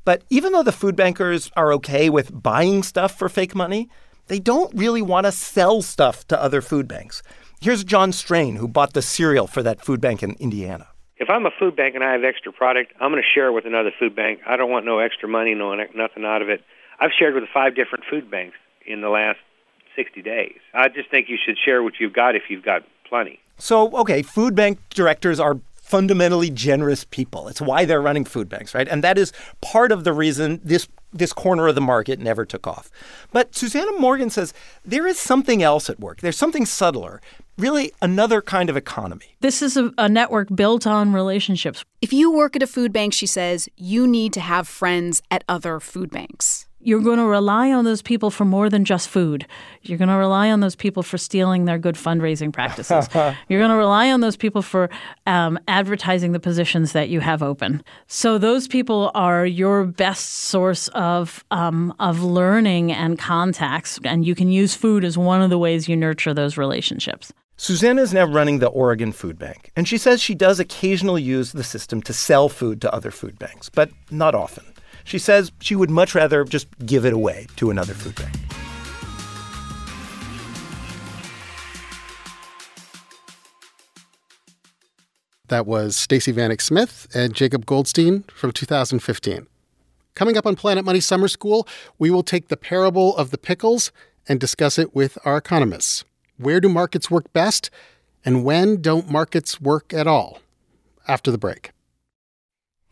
But 0.06 0.24
even 0.30 0.54
though 0.54 0.64
the 0.64 0.72
food 0.72 0.96
bankers 0.96 1.52
are 1.58 1.74
okay 1.74 2.10
with 2.10 2.42
buying 2.42 2.82
stuff 2.82 3.14
for 3.14 3.28
fake 3.28 3.54
money, 3.54 3.90
they 4.28 4.40
don't 4.40 4.74
really 4.74 5.02
want 5.02 5.26
to 5.26 5.34
sell 5.34 5.82
stuff 5.82 6.26
to 6.30 6.42
other 6.42 6.62
food 6.62 6.88
banks. 6.88 7.22
Here's 7.60 7.84
John 7.84 8.14
Strain, 8.14 8.56
who 8.56 8.70
bought 8.70 8.94
the 8.94 9.02
cereal 9.02 9.48
for 9.48 9.62
that 9.64 9.84
food 9.84 10.00
bank 10.00 10.24
in 10.24 10.38
Indiana. 10.40 10.88
If 11.18 11.30
I'm 11.30 11.46
a 11.46 11.52
food 11.60 11.76
bank 11.76 11.96
and 11.96 12.06
I 12.06 12.14
have 12.14 12.24
extra 12.24 12.54
product, 12.54 12.94
I'm 13.02 13.12
going 13.12 13.22
to 13.22 13.28
share 13.36 13.48
it 13.48 13.52
with 13.52 13.66
another 13.66 13.92
food 14.00 14.16
bank. 14.16 14.40
I 14.48 14.56
don't 14.56 14.72
want 14.72 14.86
no 14.86 15.00
extra 15.00 15.28
money, 15.28 15.56
no 15.56 15.76
nothing 15.76 16.24
out 16.24 16.42
of 16.42 16.48
it. 16.48 16.62
I've 17.02 17.12
shared 17.12 17.36
with 17.36 17.44
five 17.54 17.76
different 17.76 18.06
food 18.10 18.32
banks 18.32 18.56
in 18.88 19.02
the 19.02 19.10
last 19.10 19.40
60 19.96 20.22
days. 20.22 20.58
I 20.74 20.90
just 20.90 21.10
think 21.10 21.30
you 21.30 21.38
should 21.44 21.58
share 21.58 21.84
what 21.84 21.94
you've 22.00 22.14
got 22.14 22.36
if 22.36 22.44
you've 22.50 22.64
got 22.64 22.84
plenty. 23.08 23.40
So, 23.58 23.96
okay, 23.98 24.22
food 24.22 24.56
bank 24.56 24.80
directors 24.90 25.40
are 25.40 25.60
fundamentally 25.88 26.50
generous 26.50 27.06
people. 27.06 27.48
It's 27.48 27.62
why 27.62 27.86
they're 27.86 28.02
running 28.02 28.26
food 28.26 28.50
banks, 28.50 28.76
right? 28.76 28.88
And 28.88 29.04
that 29.04 29.18
is 29.18 29.32
part 29.62 29.92
of 29.92 30.04
the 30.04 30.14
reason 30.14 30.60
this 30.64 30.88
this 31.14 31.32
corner 31.32 31.68
of 31.68 31.76
the 31.76 31.82
market 31.82 32.20
never 32.20 32.46
took 32.46 32.68
off. 32.68 32.92
But 33.32 33.56
Susannah 33.56 33.98
Morgan 33.98 34.30
says 34.30 34.54
there 34.84 35.08
is 35.08 35.18
something 35.18 35.64
else 35.64 35.90
at 35.90 36.00
work. 36.02 36.20
There's 36.20 36.38
something 36.38 36.66
subtler, 36.66 37.22
really 37.58 37.94
another 38.02 38.42
kind 38.42 38.70
of 38.70 38.76
economy. 38.76 39.38
This 39.40 39.62
is 39.62 39.78
a, 39.78 39.92
a, 39.98 40.10
network 40.10 40.50
built 40.54 40.86
on 40.86 41.14
relationships. 41.14 41.86
If 42.02 42.12
you 42.12 42.30
work 42.30 42.58
at 42.58 42.62
a 42.62 42.68
food 42.68 42.92
bank, 42.92 43.14
she 43.14 43.26
says, 43.26 43.70
you 43.78 44.06
need 44.06 44.34
to 44.34 44.42
have 44.42 44.68
friends 44.68 45.24
at 45.32 45.46
other 45.48 45.80
food 45.80 46.12
banks. 46.12 46.67
You're 46.80 47.02
going 47.02 47.18
to 47.18 47.26
rely 47.26 47.72
on 47.72 47.86
those 47.86 48.02
people 48.02 48.30
for 48.30 48.46
more 48.46 48.70
than 48.70 48.86
just 48.86 49.10
food. 49.10 49.48
You're 49.82 49.98
going 49.98 50.10
to 50.10 50.16
rely 50.16 50.52
on 50.52 50.60
those 50.60 50.76
people 50.76 51.04
for 51.04 51.18
stealing 51.18 51.66
their 51.66 51.78
good 51.78 51.96
fundraising 51.96 52.54
practices. 52.54 53.10
you're 53.50 53.60
going 53.60 53.72
to 53.72 53.78
rely 53.78 54.12
on 54.12 54.22
those 54.22 54.38
people 54.38 54.62
for 54.62 54.90
um, 55.26 55.60
advertising 55.68 56.32
the 56.32 56.40
positions 56.40 56.92
that 56.92 57.10
you 57.10 57.20
have 57.20 57.42
open. 57.42 57.84
So 58.08 58.38
those 58.38 58.68
people 58.68 59.12
are 59.16 59.46
your 59.46 59.86
best 59.86 60.30
source 60.30 60.88
of 60.90 61.44
um, 61.52 61.94
of 62.00 62.22
learning 62.22 62.92
and 62.92 63.18
contacts, 63.18 64.00
and 64.04 64.26
you 64.26 64.36
can 64.36 64.50
use 64.50 64.76
food 64.76 65.04
as 65.04 65.18
one 65.18 65.42
of 65.42 65.50
the 65.50 65.58
ways 65.58 65.90
you 65.90 65.96
nurture 65.96 66.34
those 66.34 66.58
relationships. 66.58 67.34
Susanna 67.60 68.04
is 68.04 68.14
now 68.14 68.26
running 68.26 68.60
the 68.60 68.68
Oregon 68.68 69.12
Food 69.12 69.40
Bank, 69.40 69.72
and 69.76 69.88
she 69.88 69.98
says 69.98 70.22
she 70.22 70.36
does 70.36 70.60
occasionally 70.60 71.24
use 71.24 71.54
the 71.54 71.64
system 71.64 72.04
to 72.04 72.14
sell 72.14 72.50
food 72.50 72.80
to 72.82 72.94
other 72.94 73.10
food 73.10 73.40
banks, 73.40 73.68
but 73.68 73.90
not 74.12 74.36
often. 74.36 74.64
She 75.08 75.20
says 75.20 75.54
she 75.62 75.74
would 75.74 75.90
much 75.90 76.14
rather 76.14 76.44
just 76.44 76.68
give 76.86 77.06
it 77.06 77.14
away 77.14 77.48
to 77.56 77.72
another 77.72 77.94
food 77.94 78.14
bank. 78.16 78.36
That 85.48 85.66
was 85.66 85.96
Stacey 85.96 86.34
Vanek 86.34 86.60
Smith 86.60 87.08
and 87.16 87.34
Jacob 87.34 87.66
Goldstein 87.66 88.24
from 88.34 88.52
2015. 88.52 89.48
Coming 90.14 90.36
up 90.36 90.46
on 90.46 90.58
Planet 90.58 90.84
Money 90.84 91.00
Summer 91.00 91.30
School, 91.30 91.66
we 91.98 92.12
will 92.12 92.24
take 92.24 92.50
the 92.50 92.58
parable 92.58 93.16
of 93.16 93.32
the 93.32 93.38
pickles 93.38 93.94
and 94.28 94.42
discuss 94.42 94.78
it 94.78 94.94
with 94.94 95.18
our 95.24 95.38
economists. 95.38 96.04
Where 96.36 96.60
do 96.60 96.68
markets 96.68 97.10
work 97.10 97.32
best? 97.32 97.70
And 98.26 98.44
when 98.44 98.82
don't 98.82 99.10
markets 99.10 99.62
work 99.62 99.94
at 99.94 100.06
all? 100.06 100.40
After 101.08 101.32
the 101.32 101.38
break. 101.38 101.72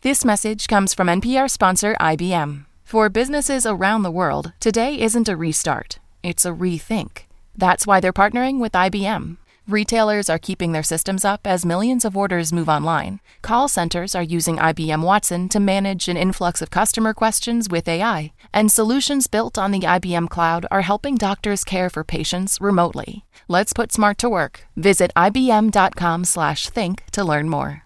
This 0.05 0.23
message 0.23 0.67
comes 0.67 0.93
from 0.93 1.07
NPR 1.07 1.49
sponsor 1.49 1.95
IBM. 1.99 2.65
For 2.83 3.09
businesses 3.09 3.65
around 3.65 4.03
the 4.03 4.11
world, 4.11 4.53
today 4.59 4.99
isn't 4.99 5.27
a 5.27 5.35
restart, 5.35 5.97
it's 6.21 6.45
a 6.45 6.51
rethink. 6.51 7.23
That's 7.57 7.87
why 7.87 7.99
they're 7.99 8.13
partnering 8.13 8.59
with 8.59 8.73
IBM. 8.73 9.37
Retailers 9.67 10.29
are 10.29 10.37
keeping 10.37 10.73
their 10.73 10.83
systems 10.83 11.25
up 11.25 11.47
as 11.47 11.65
millions 11.65 12.05
of 12.05 12.15
orders 12.15 12.53
move 12.53 12.69
online. 12.69 13.19
Call 13.41 13.67
centers 13.67 14.13
are 14.13 14.21
using 14.21 14.57
IBM 14.57 15.01
Watson 15.01 15.49
to 15.49 15.59
manage 15.59 16.07
an 16.07 16.17
influx 16.17 16.61
of 16.61 16.69
customer 16.69 17.11
questions 17.11 17.67
with 17.67 17.87
AI. 17.87 18.31
And 18.53 18.71
solutions 18.71 19.25
built 19.25 19.57
on 19.57 19.71
the 19.71 19.87
IBM 19.87 20.29
cloud 20.29 20.67
are 20.69 20.81
helping 20.81 21.15
doctors 21.15 21.63
care 21.63 21.89
for 21.89 22.03
patients 22.03 22.61
remotely. 22.61 23.25
Let's 23.47 23.73
put 23.73 23.91
smart 23.91 24.19
to 24.19 24.29
work. 24.29 24.67
Visit 24.77 25.09
ibm.com/think 25.15 27.03
to 27.11 27.23
learn 27.23 27.49
more. 27.49 27.84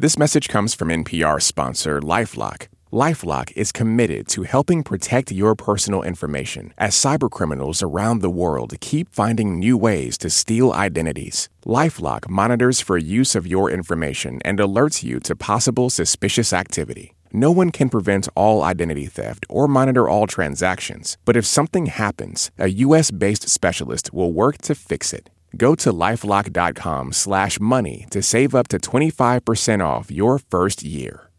This 0.00 0.16
message 0.16 0.48
comes 0.48 0.76
from 0.76 0.90
NPR 0.90 1.42
sponsor 1.42 2.00
Lifelock. 2.00 2.68
Lifelock 2.92 3.50
is 3.56 3.72
committed 3.72 4.28
to 4.28 4.44
helping 4.44 4.84
protect 4.84 5.32
your 5.32 5.56
personal 5.56 6.04
information 6.04 6.72
as 6.78 6.94
cybercriminals 6.94 7.82
around 7.82 8.20
the 8.20 8.30
world 8.30 8.74
keep 8.78 9.12
finding 9.12 9.58
new 9.58 9.76
ways 9.76 10.16
to 10.18 10.30
steal 10.30 10.72
identities. 10.72 11.48
Lifelock 11.66 12.28
monitors 12.30 12.80
for 12.80 12.96
use 12.96 13.34
of 13.34 13.44
your 13.44 13.70
information 13.70 14.40
and 14.44 14.60
alerts 14.60 15.02
you 15.02 15.18
to 15.18 15.34
possible 15.34 15.90
suspicious 15.90 16.52
activity. 16.52 17.12
No 17.32 17.50
one 17.50 17.72
can 17.72 17.88
prevent 17.88 18.28
all 18.36 18.62
identity 18.62 19.06
theft 19.06 19.46
or 19.48 19.66
monitor 19.66 20.08
all 20.08 20.28
transactions, 20.28 21.16
but 21.24 21.36
if 21.36 21.44
something 21.44 21.86
happens, 21.86 22.52
a 22.56 22.68
US 22.86 23.10
based 23.10 23.48
specialist 23.48 24.14
will 24.14 24.32
work 24.32 24.58
to 24.58 24.76
fix 24.76 25.12
it. 25.12 25.28
Go 25.56 25.74
to 25.76 25.92
lifelock.com 25.92 27.12
slash 27.12 27.58
money 27.58 28.06
to 28.10 28.22
save 28.22 28.54
up 28.54 28.68
to 28.68 28.78
25% 28.78 29.84
off 29.84 30.10
your 30.10 30.38
first 30.38 30.82
year. 30.82 31.30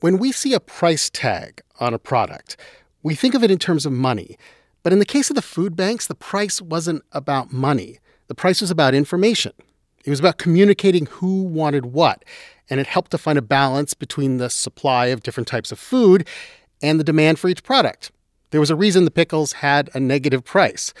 When 0.00 0.18
we 0.18 0.32
see 0.32 0.54
a 0.54 0.60
price 0.60 1.10
tag 1.10 1.60
on 1.78 1.92
a 1.92 1.98
product, 1.98 2.56
we 3.02 3.14
think 3.14 3.34
of 3.34 3.44
it 3.44 3.50
in 3.50 3.58
terms 3.58 3.84
of 3.84 3.92
money. 3.92 4.36
But 4.82 4.92
in 4.92 4.98
the 4.98 5.04
case 5.04 5.30
of 5.30 5.36
the 5.36 5.42
food 5.42 5.76
banks, 5.76 6.06
the 6.06 6.14
price 6.14 6.60
wasn't 6.62 7.02
about 7.12 7.52
money. 7.52 7.98
The 8.28 8.34
price 8.34 8.60
was 8.60 8.70
about 8.70 8.94
information. 8.94 9.52
It 10.04 10.10
was 10.10 10.20
about 10.20 10.38
communicating 10.38 11.06
who 11.06 11.42
wanted 11.42 11.86
what. 11.86 12.24
And 12.70 12.80
it 12.80 12.86
helped 12.86 13.10
to 13.10 13.18
find 13.18 13.38
a 13.38 13.42
balance 13.42 13.92
between 13.92 14.38
the 14.38 14.48
supply 14.48 15.06
of 15.06 15.22
different 15.22 15.48
types 15.48 15.70
of 15.70 15.78
food 15.78 16.26
and 16.82 16.98
the 16.98 17.04
demand 17.04 17.38
for 17.38 17.48
each 17.48 17.62
product. 17.62 18.10
There 18.50 18.60
was 18.60 18.70
a 18.70 18.76
reason 18.76 19.04
the 19.04 19.10
pickles 19.10 19.54
had 19.54 19.90
a 19.94 20.00
negative 20.00 20.44
price. 20.44 20.94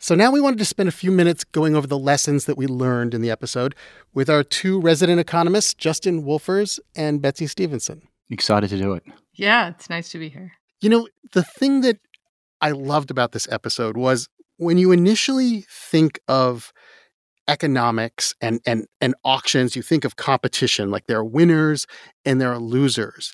So 0.00 0.14
now 0.14 0.30
we 0.30 0.40
wanted 0.40 0.60
to 0.60 0.64
spend 0.64 0.88
a 0.88 0.92
few 0.92 1.10
minutes 1.10 1.42
going 1.42 1.74
over 1.74 1.86
the 1.86 1.98
lessons 1.98 2.44
that 2.44 2.56
we 2.56 2.68
learned 2.68 3.14
in 3.14 3.20
the 3.20 3.30
episode 3.30 3.74
with 4.14 4.30
our 4.30 4.44
two 4.44 4.80
resident 4.80 5.18
economists, 5.18 5.74
Justin 5.74 6.22
Wolfers 6.22 6.78
and 6.94 7.20
Betsy 7.20 7.48
Stevenson. 7.48 8.02
Excited 8.30 8.70
to 8.70 8.78
do 8.78 8.92
it. 8.92 9.02
Yeah, 9.34 9.70
it's 9.70 9.90
nice 9.90 10.10
to 10.10 10.18
be 10.18 10.28
here. 10.28 10.52
You 10.80 10.88
know, 10.88 11.08
the 11.32 11.42
thing 11.42 11.80
that 11.80 11.98
I 12.60 12.70
loved 12.70 13.10
about 13.10 13.32
this 13.32 13.48
episode 13.50 13.96
was 13.96 14.28
when 14.56 14.78
you 14.78 14.92
initially 14.92 15.64
think 15.68 16.20
of 16.28 16.72
economics 17.48 18.34
and, 18.40 18.60
and, 18.66 18.86
and 19.00 19.16
auctions, 19.24 19.74
you 19.74 19.82
think 19.82 20.04
of 20.04 20.14
competition, 20.14 20.90
like 20.90 21.06
there 21.06 21.18
are 21.18 21.24
winners 21.24 21.86
and 22.24 22.40
there 22.40 22.52
are 22.52 22.58
losers. 22.58 23.32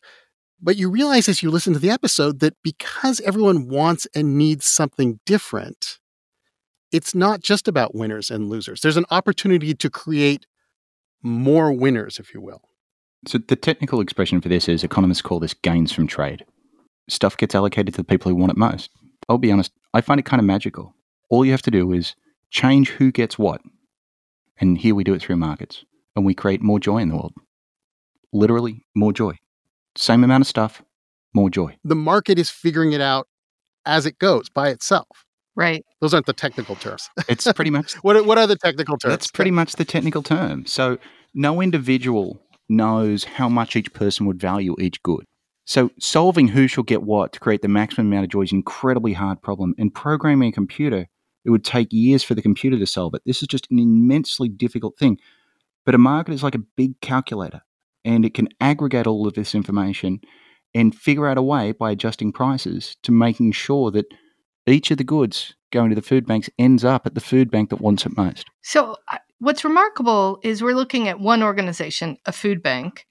But 0.62 0.77
you 0.77 0.88
realize 0.88 1.29
as 1.29 1.42
you 1.42 1.50
listen 1.50 1.74
to 1.74 1.79
the 1.79 1.90
episode 1.90 2.40
that 2.40 2.55
because 2.62 3.20
everyone 3.20 3.68
wants 3.68 4.07
and 4.14 4.38
needs 4.38 4.66
something 4.66 5.20
different, 5.27 5.98
it's 6.94 7.12
not 7.12 7.40
just 7.40 7.66
about 7.66 7.92
winners 7.92 8.30
and 8.30 8.48
losers. 8.48 8.80
There's 8.80 8.96
an 8.96 9.04
opportunity 9.11 9.74
to 9.74 9.90
create 9.90 10.46
more 11.24 11.72
winners, 11.72 12.20
if 12.20 12.33
you 12.33 12.40
will. 12.40 12.62
So, 13.26 13.38
the 13.38 13.57
technical 13.57 14.00
expression 14.00 14.40
for 14.40 14.48
this 14.48 14.68
is 14.68 14.85
economists 14.85 15.20
call 15.20 15.40
this 15.40 15.54
gains 15.54 15.90
from 15.90 16.07
trade. 16.07 16.44
Stuff 17.09 17.37
gets 17.37 17.52
allocated 17.52 17.94
to 17.94 17.98
the 17.98 18.04
people 18.04 18.30
who 18.30 18.37
want 18.37 18.52
it 18.52 18.57
most. 18.57 18.90
I'll 19.28 19.38
be 19.38 19.50
honest, 19.50 19.72
I 19.92 20.02
find 20.02 20.20
it 20.20 20.26
kind 20.26 20.38
of 20.38 20.46
magical. 20.46 20.94
All 21.30 21.44
you 21.44 21.50
have 21.50 21.62
to 21.62 21.70
do 21.70 21.92
is 21.92 22.14
change 22.50 22.90
who 22.90 23.11
gets 23.11 23.40
what. 23.40 23.61
And 24.59 24.78
here 24.78 24.94
we 24.94 25.02
do 25.02 25.14
it 25.14 25.22
through 25.22 25.37
markets. 25.37 25.85
And 26.14 26.24
we 26.24 26.33
create 26.33 26.62
more 26.62 26.78
joy 26.78 26.98
in 26.98 27.09
the 27.09 27.16
world. 27.16 27.35
Literally, 28.33 28.87
more 28.94 29.12
joy. 29.12 29.37
Same 29.96 30.22
amount 30.22 30.42
of 30.42 30.46
stuff, 30.46 30.83
more 31.35 31.50
joy. 31.50 31.76
The 31.83 31.96
market 31.96 32.38
is 32.38 32.50
figuring 32.50 32.92
it 32.92 33.00
out 33.00 33.26
as 33.85 34.07
it 34.07 34.20
goes 34.20 34.48
by 34.48 34.68
itself. 34.68 35.23
Right. 35.56 35.84
Those 36.00 36.14
aren't 36.14 36.26
the 36.26 36.32
technical 36.32 36.76
terms. 36.76 37.08
It's 37.28 37.50
pretty 37.52 37.70
much. 37.70 37.92
what, 38.02 38.24
what 38.26 38.38
are 38.38 38.46
the 38.46 38.56
technical 38.56 38.98
terms? 38.98 39.12
That's 39.12 39.30
pretty 39.30 39.50
much 39.50 39.74
the 39.74 39.84
technical 39.84 40.22
term. 40.22 40.66
So 40.66 40.98
no 41.32 41.60
individual 41.60 42.40
knows 42.68 43.24
how 43.24 43.48
much 43.48 43.76
each 43.76 43.92
person 43.92 44.26
would 44.26 44.40
value 44.40 44.74
each 44.80 45.02
good. 45.02 45.24
So 45.66 45.90
solving 45.98 46.48
who 46.48 46.66
shall 46.66 46.84
get 46.84 47.02
what 47.02 47.32
to 47.32 47.40
create 47.40 47.62
the 47.62 47.68
maximum 47.68 48.08
amount 48.08 48.24
of 48.24 48.30
joy 48.30 48.42
is 48.42 48.52
an 48.52 48.58
incredibly 48.58 49.14
hard 49.14 49.40
problem. 49.42 49.74
And 49.78 49.94
programming 49.94 50.50
a 50.50 50.52
computer, 50.52 51.06
it 51.44 51.50
would 51.50 51.64
take 51.64 51.92
years 51.92 52.22
for 52.22 52.34
the 52.34 52.42
computer 52.42 52.78
to 52.78 52.86
solve 52.86 53.14
it. 53.14 53.22
This 53.24 53.42
is 53.42 53.48
just 53.48 53.70
an 53.70 53.78
immensely 53.78 54.48
difficult 54.48 54.98
thing. 54.98 55.18
But 55.86 55.94
a 55.94 55.98
market 55.98 56.32
is 56.32 56.42
like 56.42 56.54
a 56.54 56.62
big 56.76 57.00
calculator 57.00 57.62
and 58.04 58.24
it 58.24 58.34
can 58.34 58.48
aggregate 58.60 59.06
all 59.06 59.26
of 59.26 59.34
this 59.34 59.54
information 59.54 60.20
and 60.74 60.94
figure 60.94 61.26
out 61.26 61.38
a 61.38 61.42
way 61.42 61.72
by 61.72 61.90
adjusting 61.90 62.32
prices 62.32 62.96
to 63.02 63.12
making 63.12 63.52
sure 63.52 63.90
that 63.90 64.06
each 64.66 64.90
of 64.90 64.98
the 64.98 65.05
goods 65.05 65.55
going 65.70 65.90
to 65.90 65.96
the 65.96 66.03
food 66.03 66.27
banks 66.27 66.48
ends 66.59 66.85
up 66.85 67.07
at 67.07 67.14
the 67.14 67.20
food 67.20 67.50
bank 67.50 67.70
that 67.70 67.81
wants 67.81 68.07
it 68.07 68.16
most. 68.16 68.46
So, 68.62 68.96
what's 69.38 69.64
remarkable 69.64 70.38
is 70.42 70.62
we're 70.62 70.74
looking 70.74 71.09
at 71.09 71.20
one 71.20 71.42
organization, 71.42 72.16
a 72.27 72.33
food 72.33 72.62
bank, 72.62 73.07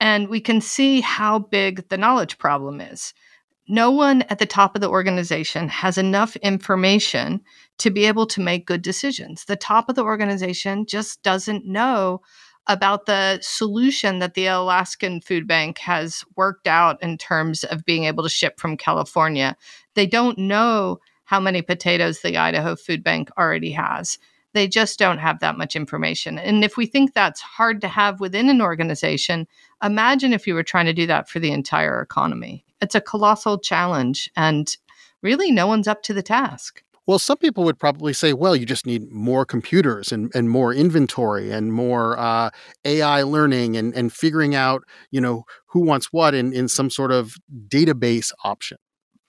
and 0.00 0.28
we 0.28 0.40
can 0.40 0.60
see 0.60 1.00
how 1.00 1.38
big 1.38 1.88
the 1.88 1.98
knowledge 1.98 2.38
problem 2.38 2.80
is. 2.80 3.12
No 3.66 3.90
one 3.90 4.22
at 4.22 4.38
the 4.38 4.46
top 4.46 4.74
of 4.74 4.82
the 4.82 4.90
organization 4.90 5.68
has 5.68 5.96
enough 5.96 6.36
information 6.36 7.40
to 7.78 7.90
be 7.90 8.04
able 8.04 8.26
to 8.26 8.40
make 8.40 8.66
good 8.66 8.82
decisions. 8.82 9.46
The 9.46 9.56
top 9.56 9.88
of 9.88 9.94
the 9.94 10.04
organization 10.04 10.84
just 10.86 11.22
doesn't 11.22 11.66
know 11.66 12.20
about 12.66 13.06
the 13.06 13.38
solution 13.42 14.18
that 14.18 14.34
the 14.34 14.46
Alaskan 14.46 15.20
Food 15.20 15.46
Bank 15.46 15.78
has 15.78 16.24
worked 16.36 16.66
out 16.66 17.02
in 17.02 17.18
terms 17.18 17.64
of 17.64 17.84
being 17.84 18.04
able 18.04 18.22
to 18.22 18.28
ship 18.28 18.58
from 18.58 18.76
California. 18.76 19.56
They 19.94 20.06
don't 20.06 20.38
know 20.38 21.00
how 21.24 21.40
many 21.40 21.62
potatoes 21.62 22.20
the 22.20 22.36
Idaho 22.36 22.76
Food 22.76 23.02
Bank 23.02 23.30
already 23.38 23.72
has. 23.72 24.18
They 24.52 24.68
just 24.68 24.98
don't 24.98 25.18
have 25.18 25.40
that 25.40 25.58
much 25.58 25.74
information. 25.74 26.38
And 26.38 26.62
if 26.64 26.76
we 26.76 26.86
think 26.86 27.12
that's 27.12 27.40
hard 27.40 27.80
to 27.80 27.88
have 27.88 28.20
within 28.20 28.48
an 28.48 28.62
organization, 28.62 29.48
imagine 29.82 30.32
if 30.32 30.46
you 30.46 30.54
were 30.54 30.62
trying 30.62 30.86
to 30.86 30.92
do 30.92 31.06
that 31.08 31.28
for 31.28 31.40
the 31.40 31.50
entire 31.50 32.00
economy. 32.00 32.64
It's 32.80 32.94
a 32.94 33.00
colossal 33.00 33.58
challenge, 33.58 34.30
and 34.36 34.76
really, 35.22 35.50
no 35.50 35.66
one's 35.66 35.88
up 35.88 36.02
to 36.04 36.14
the 36.14 36.22
task. 36.22 36.82
Well, 37.06 37.18
some 37.18 37.36
people 37.36 37.64
would 37.64 37.78
probably 37.78 38.14
say, 38.14 38.32
well, 38.32 38.56
you 38.56 38.64
just 38.64 38.86
need 38.86 39.10
more 39.10 39.44
computers 39.44 40.10
and, 40.10 40.34
and 40.34 40.48
more 40.48 40.72
inventory 40.72 41.50
and 41.50 41.70
more 41.72 42.18
uh, 42.18 42.48
AI 42.84 43.22
learning 43.22 43.76
and, 43.76 43.94
and 43.94 44.10
figuring 44.10 44.54
out, 44.54 44.84
you 45.10 45.20
know, 45.20 45.44
who 45.66 45.80
wants 45.80 46.12
what 46.12 46.34
in, 46.34 46.54
in 46.54 46.66
some 46.66 46.88
sort 46.88 47.12
of 47.12 47.34
database 47.68 48.32
option. 48.42 48.78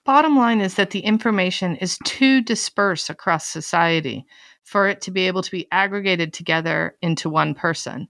Bottom 0.06 0.36
line 0.36 0.60
is 0.60 0.74
that 0.74 0.90
the 0.90 1.00
information 1.00 1.74
is 1.76 1.98
too 2.04 2.40
dispersed 2.40 3.10
across 3.10 3.44
society 3.44 4.24
for 4.62 4.86
it 4.86 5.00
to 5.00 5.10
be 5.10 5.26
able 5.26 5.42
to 5.42 5.50
be 5.50 5.66
aggregated 5.72 6.32
together 6.32 6.96
into 7.02 7.28
one 7.28 7.56
person. 7.56 8.06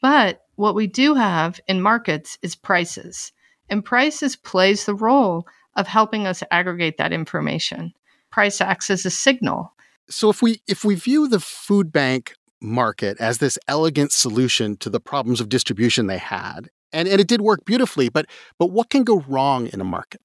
But 0.00 0.40
what 0.54 0.74
we 0.74 0.86
do 0.86 1.14
have 1.14 1.60
in 1.68 1.82
markets 1.82 2.38
is 2.40 2.56
prices. 2.56 3.32
And 3.68 3.84
prices 3.84 4.34
plays 4.34 4.86
the 4.86 4.94
role 4.94 5.46
of 5.76 5.86
helping 5.86 6.26
us 6.26 6.42
aggregate 6.50 6.96
that 6.96 7.12
information. 7.12 7.92
Price 8.32 8.62
acts 8.62 8.88
as 8.88 9.04
a 9.04 9.10
signal. 9.10 9.74
So 10.08 10.30
if 10.30 10.40
we 10.40 10.62
if 10.66 10.86
we 10.86 10.94
view 10.94 11.28
the 11.28 11.40
food 11.40 11.92
bank 11.92 12.32
market 12.62 13.20
as 13.20 13.38
this 13.38 13.58
elegant 13.68 14.12
solution 14.12 14.78
to 14.78 14.88
the 14.88 15.00
problems 15.00 15.42
of 15.42 15.50
distribution 15.50 16.06
they 16.06 16.18
had, 16.18 16.70
and, 16.94 17.06
and 17.06 17.20
it 17.20 17.28
did 17.28 17.42
work 17.42 17.66
beautifully, 17.66 18.08
but 18.08 18.24
but 18.58 18.70
what 18.70 18.88
can 18.88 19.04
go 19.04 19.20
wrong 19.28 19.66
in 19.66 19.82
a 19.82 19.84
market? 19.84 20.22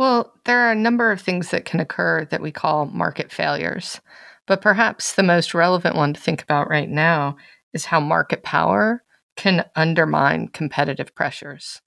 Well, 0.00 0.32
there 0.46 0.60
are 0.60 0.72
a 0.72 0.74
number 0.74 1.12
of 1.12 1.20
things 1.20 1.50
that 1.50 1.66
can 1.66 1.78
occur 1.78 2.24
that 2.30 2.40
we 2.40 2.50
call 2.50 2.86
market 2.86 3.30
failures. 3.30 4.00
But 4.46 4.62
perhaps 4.62 5.12
the 5.12 5.22
most 5.22 5.52
relevant 5.52 5.94
one 5.94 6.14
to 6.14 6.20
think 6.20 6.42
about 6.42 6.70
right 6.70 6.88
now 6.88 7.36
is 7.74 7.84
how 7.84 8.00
market 8.00 8.42
power 8.42 9.04
can 9.36 9.66
undermine 9.76 10.48
competitive 10.48 11.14
pressures. 11.14 11.82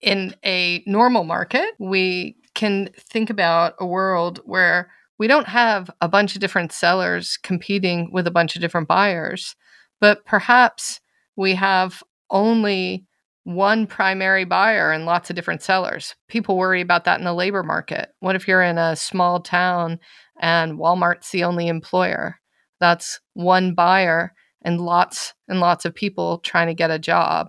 In 0.00 0.36
a 0.46 0.84
normal 0.86 1.24
market, 1.24 1.70
we 1.80 2.36
can 2.54 2.90
think 2.96 3.28
about 3.28 3.74
a 3.80 3.86
world 3.86 4.38
where 4.44 4.92
we 5.18 5.26
don't 5.26 5.48
have 5.48 5.90
a 6.00 6.06
bunch 6.06 6.36
of 6.36 6.40
different 6.40 6.70
sellers 6.70 7.36
competing 7.42 8.12
with 8.12 8.28
a 8.28 8.30
bunch 8.30 8.54
of 8.54 8.62
different 8.62 8.86
buyers, 8.86 9.56
but 10.00 10.24
perhaps 10.24 11.00
we 11.34 11.56
have 11.56 12.04
only 12.30 13.04
one 13.48 13.86
primary 13.86 14.44
buyer 14.44 14.92
and 14.92 15.06
lots 15.06 15.30
of 15.30 15.36
different 15.36 15.62
sellers. 15.62 16.14
People 16.28 16.58
worry 16.58 16.82
about 16.82 17.04
that 17.04 17.18
in 17.18 17.24
the 17.24 17.32
labor 17.32 17.62
market. 17.62 18.10
What 18.20 18.36
if 18.36 18.46
you're 18.46 18.62
in 18.62 18.76
a 18.76 18.94
small 18.94 19.40
town 19.40 20.00
and 20.38 20.78
Walmart's 20.78 21.30
the 21.30 21.44
only 21.44 21.66
employer? 21.66 22.36
That's 22.78 23.20
one 23.32 23.72
buyer 23.72 24.34
and 24.60 24.82
lots 24.82 25.32
and 25.48 25.60
lots 25.60 25.86
of 25.86 25.94
people 25.94 26.40
trying 26.40 26.66
to 26.66 26.74
get 26.74 26.90
a 26.90 26.98
job. 26.98 27.48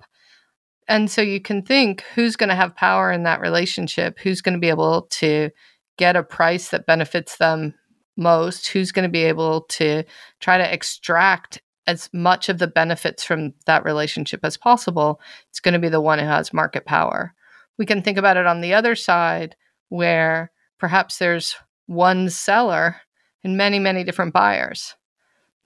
And 0.88 1.12
so 1.12 1.21
you 1.21 1.41
can 1.41 1.63
think 1.63 2.05
who's 2.15 2.38
going 2.38 2.47
to 2.47 2.55
have 2.55 2.77
power 2.77 3.12
in 3.12 3.23
that 3.23 3.41
relationship, 3.41 4.19
who's 4.19 4.41
going 4.41 4.53
to 4.53 4.59
be 4.59 4.69
able 4.69 5.01
to 5.17 5.49
get 5.97 6.15
a 6.15 6.23
price 6.23 6.69
that 6.69 6.85
benefits 6.85 7.35
them 7.39 7.73
most, 8.15 8.67
who's 8.67 8.93
going 8.93 9.03
to 9.03 9.12
be 9.12 9.25
able 9.25 9.63
to 9.63 10.05
try 10.39 10.57
to 10.57 10.73
extract 10.73 11.62
as 11.89 12.08
much 12.13 12.49
of 12.49 12.60
the 12.60 12.67
benefits 12.67 13.23
from 13.23 13.52
that 13.65 13.84
relationship 13.84 14.41
as 14.43 14.58
possible. 14.58 15.19
It's 15.49 15.60
going 15.60 15.73
to 15.73 15.80
be 15.80 15.89
the 15.89 15.99
one 15.99 16.19
who 16.19 16.25
has 16.25 16.54
market 16.54 16.86
power. 16.86 17.34
We 17.80 17.86
can 17.88 18.04
think 18.04 18.19
about 18.19 18.38
it 18.38 18.45
on 18.45 18.62
the 18.62 18.75
other 18.75 18.95
side 18.95 19.56
where 19.89 20.52
perhaps 20.78 21.17
there's 21.17 21.56
one 21.88 22.30
seller 22.30 22.97
and 23.43 23.58
many, 23.58 23.80
many 23.80 24.04
different 24.04 24.34
buyers. 24.34 24.95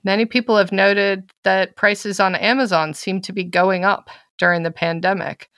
Many 0.05 0.25
people 0.25 0.55
have 0.55 0.71
noted 0.71 1.29
that 1.43 1.75
prices 1.75 2.21
on 2.21 2.35
Amazon 2.35 2.93
seem 2.93 3.19
to 3.21 3.33
be 3.33 3.43
going 3.43 3.83
up 3.83 4.09
during 4.37 4.63
the 4.63 4.71
pandemic. 4.71 5.49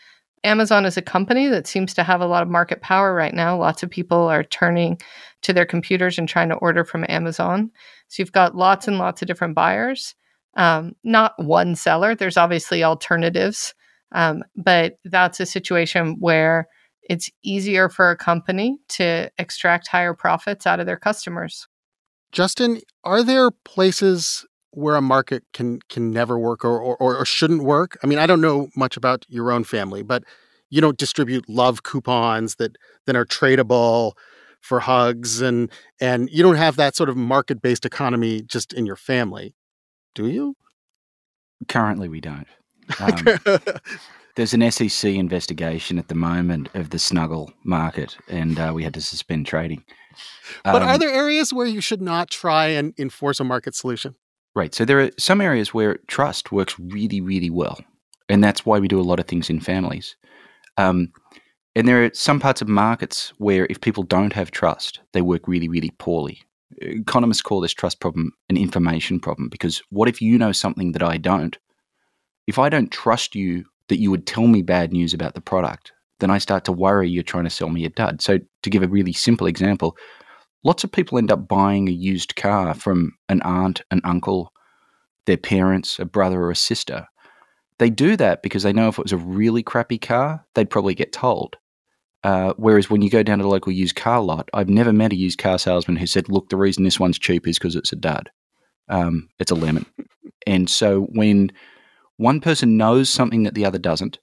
Amazon 0.43 0.85
is 0.85 0.97
a 0.97 1.01
company 1.01 1.47
that 1.47 1.67
seems 1.67 1.93
to 1.93 2.03
have 2.03 2.21
a 2.21 2.27
lot 2.27 2.41
of 2.41 2.49
market 2.49 2.81
power 2.81 3.13
right 3.13 3.33
now. 3.33 3.55
Lots 3.55 3.83
of 3.83 3.91
people 3.91 4.27
are 4.27 4.43
turning 4.43 4.99
to 5.43 5.53
their 5.53 5.65
computers 5.65 6.17
and 6.17 6.27
trying 6.27 6.49
to 6.49 6.55
order 6.55 6.83
from 6.83 7.05
Amazon. 7.07 7.69
So 8.07 8.21
you've 8.21 8.31
got 8.31 8.55
lots 8.55 8.87
and 8.87 8.97
lots 8.97 9.21
of 9.21 9.27
different 9.27 9.53
buyers, 9.53 10.15
um, 10.55 10.95
not 11.03 11.33
one 11.37 11.75
seller. 11.75 12.15
There's 12.15 12.37
obviously 12.37 12.83
alternatives, 12.83 13.73
um, 14.11 14.43
but 14.55 14.97
that's 15.05 15.39
a 15.39 15.45
situation 15.45 16.17
where 16.19 16.67
it's 17.09 17.29
easier 17.43 17.89
for 17.89 18.09
a 18.09 18.17
company 18.17 18.79
to 18.89 19.29
extract 19.37 19.87
higher 19.87 20.13
profits 20.13 20.65
out 20.65 20.79
of 20.79 20.85
their 20.85 20.97
customers. 20.97 21.67
Justin, 22.31 22.81
are 23.03 23.23
there 23.23 23.51
places 23.51 24.45
where 24.71 24.95
a 24.95 25.01
market 25.01 25.43
can 25.53 25.79
can 25.87 26.11
never 26.11 26.37
work 26.37 26.65
or, 26.65 26.79
or, 26.79 26.97
or 27.17 27.25
shouldn't 27.25 27.63
work? 27.63 27.97
I 28.03 28.07
mean, 28.07 28.19
I 28.19 28.25
don't 28.25 28.41
know 28.41 28.69
much 28.75 28.97
about 28.97 29.25
your 29.29 29.51
own 29.51 29.63
family, 29.63 30.03
but 30.03 30.23
you 30.69 30.81
don't 30.81 30.97
distribute 30.97 31.47
love 31.47 31.83
coupons 31.83 32.55
that 32.55 32.75
then 33.05 33.15
are 33.15 33.25
tradable 33.25 34.13
for 34.59 34.79
hugs 34.79 35.41
and 35.41 35.71
and 36.01 36.29
you 36.31 36.41
don't 36.41 36.55
have 36.55 36.75
that 36.75 36.95
sort 36.95 37.09
of 37.09 37.15
market-based 37.15 37.85
economy 37.85 38.41
just 38.41 38.73
in 38.73 38.85
your 38.85 38.95
family. 38.95 39.53
Do 40.15 40.27
you? 40.27 40.55
Currently 41.67 42.09
we 42.09 42.21
don't. 42.21 42.47
Um, 42.99 43.57
there's 44.35 44.53
an 44.53 44.69
SEC 44.69 45.11
investigation 45.15 45.97
at 45.97 46.07
the 46.07 46.15
moment 46.15 46.69
of 46.73 46.89
the 46.89 46.99
snuggle 46.99 47.51
market, 47.63 48.17
and 48.27 48.59
uh, 48.59 48.71
we 48.75 48.83
had 48.83 48.93
to 48.93 49.01
suspend 49.01 49.47
trading. 49.47 49.83
But 50.63 50.81
um, 50.81 50.89
are 50.89 50.97
there 50.97 51.09
areas 51.09 51.53
where 51.53 51.65
you 51.65 51.81
should 51.81 52.01
not 52.01 52.29
try 52.29 52.67
and 52.67 52.93
enforce 52.99 53.39
a 53.39 53.43
market 53.43 53.75
solution? 53.75 54.15
Right. 54.55 54.73
So 54.73 54.85
there 54.85 55.01
are 55.01 55.11
some 55.17 55.41
areas 55.41 55.73
where 55.73 55.97
trust 56.07 56.51
works 56.51 56.79
really, 56.79 57.21
really 57.21 57.49
well. 57.49 57.79
And 58.29 58.43
that's 58.43 58.65
why 58.65 58.79
we 58.79 58.87
do 58.87 58.99
a 58.99 59.03
lot 59.03 59.19
of 59.19 59.27
things 59.27 59.49
in 59.49 59.59
families. 59.59 60.15
Um, 60.77 61.11
and 61.75 61.87
there 61.87 62.05
are 62.05 62.11
some 62.13 62.39
parts 62.39 62.61
of 62.61 62.69
markets 62.69 63.33
where 63.37 63.67
if 63.69 63.81
people 63.81 64.03
don't 64.03 64.33
have 64.33 64.51
trust, 64.51 65.01
they 65.11 65.21
work 65.21 65.47
really, 65.47 65.67
really 65.67 65.91
poorly. 65.97 66.41
Economists 66.77 67.41
call 67.41 67.61
this 67.61 67.73
trust 67.73 67.99
problem 67.99 68.31
an 68.49 68.57
information 68.57 69.19
problem 69.19 69.49
because 69.49 69.81
what 69.89 70.09
if 70.09 70.21
you 70.21 70.37
know 70.37 70.51
something 70.51 70.91
that 70.93 71.03
I 71.03 71.17
don't? 71.17 71.57
If 72.47 72.59
I 72.59 72.69
don't 72.69 72.91
trust 72.91 73.35
you 73.35 73.65
that 73.89 73.99
you 73.99 74.11
would 74.11 74.25
tell 74.25 74.47
me 74.47 74.61
bad 74.61 74.91
news 74.91 75.13
about 75.13 75.35
the 75.35 75.41
product, 75.41 75.91
then 76.19 76.31
I 76.31 76.37
start 76.37 76.65
to 76.65 76.71
worry 76.71 77.09
you're 77.09 77.23
trying 77.23 77.43
to 77.43 77.49
sell 77.49 77.69
me 77.69 77.85
a 77.85 77.89
dud. 77.89 78.21
So, 78.21 78.39
to 78.63 78.69
give 78.69 78.83
a 78.83 78.87
really 78.87 79.13
simple 79.13 79.47
example, 79.47 79.95
lots 80.63 80.83
of 80.83 80.91
people 80.91 81.17
end 81.17 81.31
up 81.31 81.47
buying 81.47 81.87
a 81.87 81.91
used 81.91 82.35
car 82.35 82.73
from 82.73 83.13
an 83.29 83.41
aunt, 83.41 83.81
an 83.91 84.01
uncle, 84.03 84.51
their 85.25 85.37
parents, 85.37 85.99
a 85.99 86.05
brother, 86.05 86.41
or 86.41 86.51
a 86.51 86.55
sister. 86.55 87.07
They 87.77 87.89
do 87.89 88.15
that 88.15 88.41
because 88.41 88.63
they 88.63 88.73
know 88.73 88.87
if 88.87 88.97
it 88.97 89.03
was 89.03 89.11
a 89.11 89.17
really 89.17 89.61
crappy 89.61 89.97
car, 89.97 90.45
they'd 90.53 90.69
probably 90.69 90.95
get 90.95 91.11
told. 91.11 91.57
Uh, 92.25 92.55
whereas 92.57 92.89
when 92.89 93.03
you 93.03 93.09
go 93.11 93.21
down 93.21 93.37
to 93.37 93.43
the 93.43 93.47
local 93.47 93.71
used 93.71 93.95
car 93.95 94.19
lot, 94.19 94.49
I've 94.51 94.67
never 94.67 94.91
met 94.91 95.13
a 95.13 95.15
used 95.15 95.37
car 95.37 95.59
salesman 95.59 95.95
who 95.95 96.07
said, 96.07 96.27
"Look, 96.27 96.49
the 96.49 96.57
reason 96.57 96.83
this 96.83 96.99
one's 96.99 97.19
cheap 97.19 97.47
is 97.47 97.59
because 97.59 97.75
it's 97.75 97.93
a 97.93 97.95
dud. 97.95 98.31
Um, 98.89 99.29
it's 99.37 99.51
a 99.51 99.55
lemon." 99.55 99.85
and 100.47 100.67
so 100.67 101.01
when 101.01 101.51
one 102.17 102.41
person 102.41 102.77
knows 102.77 103.09
something 103.09 103.43
that 103.43 103.53
the 103.53 103.63
other 103.63 103.77
doesn't, 103.77 104.17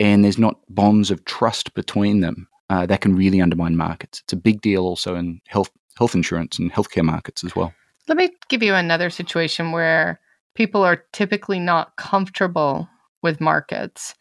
and 0.00 0.24
there's 0.24 0.36
not 0.36 0.62
bonds 0.68 1.12
of 1.12 1.24
trust 1.24 1.74
between 1.74 2.22
them, 2.22 2.48
uh, 2.70 2.86
that 2.86 3.02
can 3.02 3.14
really 3.14 3.40
undermine 3.40 3.76
markets. 3.76 4.20
It's 4.24 4.32
a 4.32 4.36
big 4.36 4.60
deal 4.60 4.82
also 4.82 5.14
in 5.14 5.40
health 5.46 5.70
health 5.96 6.16
insurance 6.16 6.58
and 6.58 6.72
healthcare 6.72 7.04
markets 7.04 7.44
as 7.44 7.54
well. 7.54 7.72
Let 8.08 8.16
me 8.16 8.30
give 8.48 8.64
you 8.64 8.74
another 8.74 9.10
situation 9.10 9.70
where 9.70 10.18
people 10.56 10.82
are 10.82 11.04
typically 11.12 11.60
not 11.60 11.94
comfortable 11.96 12.88
with 13.22 13.40
markets. 13.40 14.16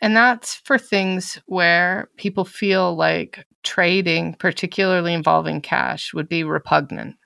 And 0.00 0.16
that's 0.16 0.54
for 0.54 0.78
things 0.78 1.40
where 1.46 2.08
people 2.16 2.44
feel 2.44 2.96
like 2.96 3.44
trading, 3.62 4.34
particularly 4.34 5.12
involving 5.12 5.60
cash, 5.60 6.14
would 6.14 6.28
be 6.28 6.44
repugnant. 6.44 7.16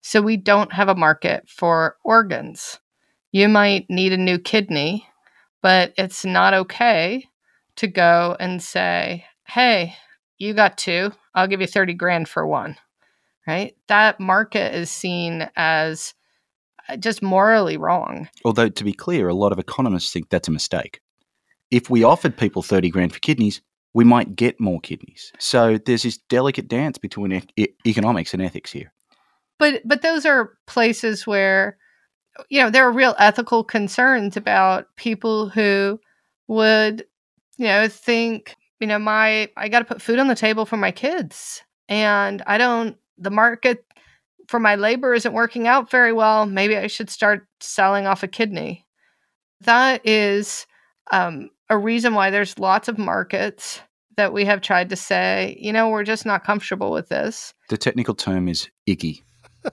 So 0.00 0.22
we 0.22 0.36
don't 0.36 0.72
have 0.72 0.88
a 0.88 0.94
market 0.94 1.48
for 1.48 1.96
organs. 2.04 2.78
You 3.32 3.48
might 3.48 3.86
need 3.88 4.12
a 4.12 4.16
new 4.16 4.38
kidney, 4.38 5.06
but 5.62 5.92
it's 5.96 6.24
not 6.24 6.54
okay 6.54 7.26
to 7.76 7.86
go 7.86 8.36
and 8.40 8.62
say, 8.62 9.24
hey, 9.46 9.94
you 10.38 10.54
got 10.54 10.78
two, 10.78 11.12
I'll 11.34 11.46
give 11.46 11.60
you 11.60 11.66
30 11.66 11.94
grand 11.94 12.28
for 12.28 12.46
one. 12.46 12.76
Right? 13.46 13.76
That 13.88 14.20
market 14.20 14.74
is 14.74 14.90
seen 14.90 15.48
as 15.56 16.14
uh, 16.88 16.96
just 16.96 17.22
morally 17.22 17.76
wrong. 17.76 18.28
Although, 18.44 18.68
to 18.68 18.84
be 18.84 18.92
clear, 18.92 19.28
a 19.28 19.34
lot 19.34 19.50
of 19.50 19.58
economists 19.58 20.12
think 20.12 20.28
that's 20.28 20.48
a 20.48 20.52
mistake. 20.52 21.00
If 21.70 21.88
we 21.88 22.02
offered 22.02 22.36
people 22.36 22.62
30 22.62 22.90
grand 22.90 23.12
for 23.12 23.20
kidneys, 23.20 23.60
we 23.94 24.04
might 24.04 24.36
get 24.36 24.60
more 24.60 24.80
kidneys. 24.80 25.32
So 25.38 25.78
there's 25.78 26.02
this 26.02 26.18
delicate 26.28 26.68
dance 26.68 26.98
between 26.98 27.42
e- 27.56 27.68
economics 27.86 28.32
and 28.34 28.42
ethics 28.42 28.72
here. 28.72 28.92
But 29.58 29.82
but 29.84 30.02
those 30.02 30.24
are 30.24 30.54
places 30.66 31.26
where 31.26 31.76
you 32.48 32.62
know 32.62 32.70
there 32.70 32.84
are 32.84 32.92
real 32.92 33.14
ethical 33.18 33.64
concerns 33.64 34.36
about 34.36 34.86
people 34.96 35.48
who 35.48 36.00
would 36.48 37.04
you 37.58 37.66
know 37.66 37.88
think 37.88 38.56
you 38.78 38.86
know 38.86 38.98
my 38.98 39.48
i 39.56 39.68
got 39.68 39.80
to 39.80 39.84
put 39.84 40.02
food 40.02 40.18
on 40.18 40.28
the 40.28 40.34
table 40.34 40.64
for 40.64 40.76
my 40.76 40.90
kids 40.90 41.62
and 41.88 42.42
i 42.46 42.56
don't 42.56 42.96
the 43.18 43.30
market 43.30 43.84
for 44.48 44.58
my 44.58 44.74
labor 44.74 45.14
isn't 45.14 45.34
working 45.34 45.66
out 45.66 45.90
very 45.90 46.12
well 46.12 46.46
maybe 46.46 46.76
i 46.76 46.86
should 46.86 47.10
start 47.10 47.46
selling 47.60 48.06
off 48.06 48.22
a 48.22 48.28
kidney 48.28 48.86
that 49.60 50.00
is 50.06 50.66
um, 51.12 51.50
a 51.68 51.78
reason 51.78 52.14
why 52.14 52.30
there's 52.30 52.58
lots 52.58 52.88
of 52.88 52.98
markets 52.98 53.80
that 54.16 54.32
we 54.32 54.44
have 54.44 54.60
tried 54.60 54.90
to 54.90 54.96
say 54.96 55.56
you 55.60 55.72
know 55.72 55.88
we're 55.88 56.04
just 56.04 56.26
not 56.26 56.44
comfortable 56.44 56.90
with 56.90 57.08
this 57.08 57.54
the 57.68 57.78
technical 57.78 58.14
term 58.14 58.48
is 58.48 58.68
icky 58.86 59.22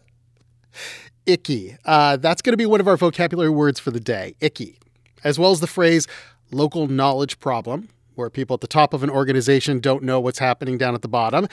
icky 1.25 1.75
uh, 1.85 2.17
that's 2.17 2.41
going 2.41 2.53
to 2.53 2.57
be 2.57 2.65
one 2.65 2.79
of 2.79 2.87
our 2.87 2.97
vocabulary 2.97 3.49
words 3.49 3.79
for 3.79 3.91
the 3.91 3.99
day 3.99 4.35
icky 4.39 4.77
as 5.23 5.37
well 5.37 5.51
as 5.51 5.59
the 5.59 5.67
phrase 5.67 6.07
local 6.51 6.87
knowledge 6.87 7.39
problem 7.39 7.89
where 8.17 8.29
people 8.29 8.55
at 8.55 8.61
the 8.61 8.67
top 8.67 8.93
of 8.93 9.03
an 9.03 9.09
organization 9.09 9.79
don't 9.79 10.03
know 10.03 10.19
what's 10.19 10.39
happening 10.39 10.77
down 10.77 10.95
at 10.95 11.01
the 11.01 11.07
bottom, 11.07 11.47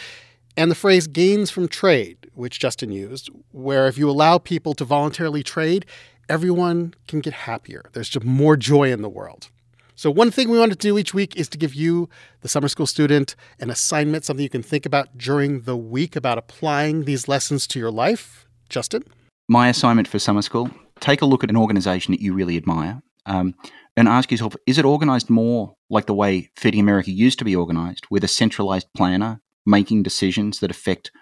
and 0.57 0.71
the 0.71 0.75
phrase 0.75 1.07
gains 1.07 1.51
from 1.51 1.69
trade, 1.69 2.17
which 2.35 2.59
Justin 2.59 2.91
used, 2.91 3.29
where 3.53 3.87
if 3.87 3.99
you 3.99 4.09
allow 4.09 4.39
people 4.39 4.75
to 4.75 4.85
voluntarily 4.85 5.43
trade, 5.43 5.85
everyone 6.29 6.95
can 7.07 7.21
get 7.21 7.35
happier. 7.35 7.91
There's 7.93 8.09
just 8.09 8.25
more 8.25 8.57
joy 8.57 8.91
in 8.91 9.03
the 9.03 9.09
world. 9.09 9.51
So, 9.97 10.11
one 10.11 10.33
thing 10.33 10.49
we 10.49 10.59
want 10.59 10.73
to 10.73 10.79
do 10.79 10.99
each 10.99 11.15
week 11.15 11.37
is 11.37 11.49
to 11.51 11.59
give 11.59 11.73
you, 11.75 12.09
the 12.41 12.49
summer 12.49 12.67
school 12.67 12.87
student, 12.87 13.37
an 13.61 13.71
assignment, 13.71 14.25
something 14.25 14.43
you 14.43 14.51
can 14.51 14.63
think 14.63 14.87
about 14.87 15.17
during 15.17 15.63
the 15.63 15.77
week 15.77 16.17
about 16.17 16.37
applying 16.37 17.05
these 17.05 17.29
lessons 17.29 17.67
to 17.69 17.79
your 17.79 17.93
life. 17.93 18.47
Justin? 18.69 19.05
My 19.49 19.69
assignment 19.69 20.09
for 20.09 20.19
summer 20.19 20.43
school 20.43 20.71
take 21.01 21.23
a 21.23 21.27
look 21.27 21.45
at 21.45 21.51
an 21.51 21.57
organization 21.57 22.13
that 22.13 22.21
you 22.21 22.33
really 22.33 22.57
admire 22.57 23.03
um, 23.27 23.55
and 23.97 24.09
ask 24.09 24.31
yourself 24.31 24.57
is 24.67 24.79
it 24.79 24.85
organized 24.85 25.31
more 25.31 25.75
like 25.91 26.07
the 26.07 26.15
way 26.15 26.51
Feeding 26.57 26.81
America 26.81 27.11
used 27.11 27.39
to 27.39 27.45
be 27.45 27.55
organized, 27.55 28.07
with 28.11 28.25
a 28.25 28.29
centralized 28.29 28.89
planner 28.97 29.41
making 29.65 30.03
decisions 30.03 30.59
that 30.61 30.71
affect 30.71 31.13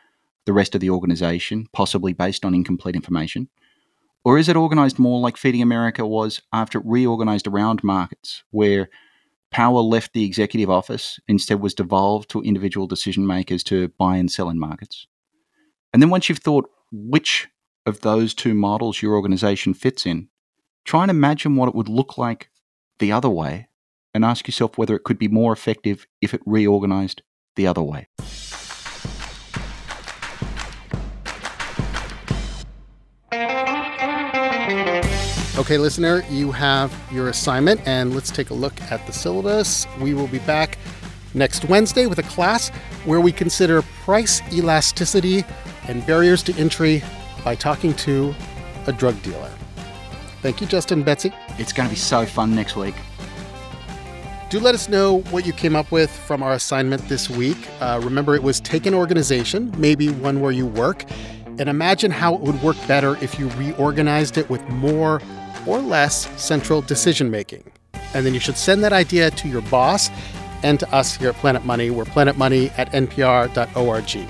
the 0.47 0.53
rest 0.53 0.75
of 0.75 0.81
the 0.81 0.91
organization, 0.91 1.67
possibly 1.73 2.13
based 2.13 2.45
on 2.45 2.55
incomplete 2.55 2.97
information? 2.97 3.49
Or 4.25 4.39
is 4.39 4.49
it 4.49 4.57
organized 4.57 4.99
more 4.99 5.21
like 5.21 5.37
Feeding 5.37 5.63
America 5.63 6.07
was 6.07 6.41
after 6.53 6.79
it 6.79 6.85
reorganized 6.87 7.47
around 7.47 7.83
markets, 7.83 8.45
where 8.51 8.89
power 9.51 9.81
left 9.81 10.13
the 10.13 10.25
executive 10.25 10.71
office, 10.71 11.19
instead 11.27 11.61
was 11.61 11.75
devolved 11.75 12.31
to 12.31 12.43
individual 12.43 12.87
decision 12.87 13.27
makers 13.27 13.65
to 13.65 13.89
buy 13.99 14.17
and 14.17 14.31
sell 14.31 14.49
in 14.49 14.59
markets? 14.59 15.07
And 15.93 16.01
then 16.01 16.11
once 16.11 16.29
you've 16.29 16.39
thought 16.39 16.71
which 16.93 17.49
of 17.85 18.01
those 18.01 18.33
two 18.33 18.55
models 18.55 19.03
your 19.03 19.15
organization 19.15 19.75
fits 19.75 20.07
in, 20.07 20.29
try 20.85 21.03
and 21.03 21.11
imagine 21.11 21.57
what 21.57 21.69
it 21.69 21.75
would 21.75 21.89
look 21.89 22.17
like 22.17 22.49
the 22.99 23.13
other 23.13 23.29
way 23.29 23.69
and 24.15 24.25
ask 24.25 24.47
yourself 24.47 24.79
whether 24.79 24.95
it 24.95 25.05
could 25.05 25.19
be 25.19 25.29
more 25.29 25.53
effective 25.53 26.07
if 26.21 26.33
it 26.33 26.43
reorganized 26.47 27.23
the 27.57 27.67
other 27.67 27.83
way. 27.83 28.07
Okay, 35.63 35.79
listener, 35.79 36.25
you 36.29 36.51
have 36.51 36.93
your 37.13 37.29
assignment, 37.29 37.87
and 37.87 38.13
let's 38.17 38.33
take 38.33 38.51
a 38.51 38.55
look 38.55 38.73
at 38.91 39.07
the 39.07 39.13
syllabus. 39.13 39.87
We 40.01 40.13
will 40.13 40.27
be 40.27 40.41
back 40.41 40.77
next 41.35 41.67
Wednesday 41.67 42.07
with 42.07 42.19
a 42.19 42.25
class 42.25 42.71
where 43.05 43.21
we 43.21 43.31
consider 43.31 43.81
price 44.03 44.43
elasticity 44.53 45.45
and 45.87 46.05
barriers 46.05 46.43
to 46.43 46.55
entry 46.55 47.01
by 47.45 47.55
talking 47.55 47.95
to 47.95 48.35
a 48.89 48.93
drug 48.93 49.23
dealer. 49.23 49.53
Thank 50.43 50.61
you, 50.61 50.67
Justin 50.67 51.05
Betsey. 51.05 51.33
It's 51.61 51.73
going 51.73 51.89
to 51.89 51.95
be 51.95 51.99
so 51.99 52.27
fun 52.27 52.57
next 52.57 52.75
week. 52.75 52.97
Do 54.51 54.59
let 54.59 54.75
us 54.75 54.89
know 54.89 55.21
what 55.31 55.47
you 55.47 55.53
came 55.53 55.77
up 55.77 55.93
with 55.93 56.11
from 56.11 56.43
our 56.43 56.55
assignment 56.55 57.09
this 57.09 57.31
week. 57.31 57.69
Uh, 57.81 58.01
remember, 58.03 58.35
it 58.35 58.43
was 58.43 58.59
take 58.59 58.85
an 58.85 58.95
organization, 58.95 59.73
maybe 59.79 60.09
one 60.09 60.41
where 60.41 60.51
you 60.51 60.67
work, 60.67 61.05
and 61.61 61.69
imagine 61.69 62.11
how 62.11 62.35
it 62.35 62.41
would 62.41 62.61
work 62.65 62.77
better 62.89 63.17
if 63.23 63.39
you 63.39 63.49
reorganized 63.51 64.39
it 64.39 64.51
with 64.51 64.69
more 64.71 65.23
or 65.67 65.81
less 65.81 66.29
central 66.41 66.83
decision 66.83 67.31
making. 67.31 67.71
And 68.15 68.27
then 68.27 68.35
you 68.35 68.41
should 68.41 68.57
send 68.57 68.85
that 68.85 68.93
idea 68.93 69.31
to 69.31 69.49
your 69.49 69.63
boss 69.63 70.11
and 70.63 70.79
to 70.81 70.95
us 70.95 71.17
here 71.17 71.31
at 71.31 71.35
Planet 71.37 71.65
Money. 71.65 71.91
We're 71.91 72.05
planetmoney 72.05 72.77
at 72.79 72.93
npr.org. 72.93 74.29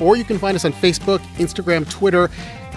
Or 0.00 0.16
you 0.16 0.24
can 0.24 0.38
find 0.38 0.54
us 0.56 0.64
on 0.64 0.72
Facebook, 0.72 1.18
Instagram, 1.36 1.88
Twitter, 1.88 2.30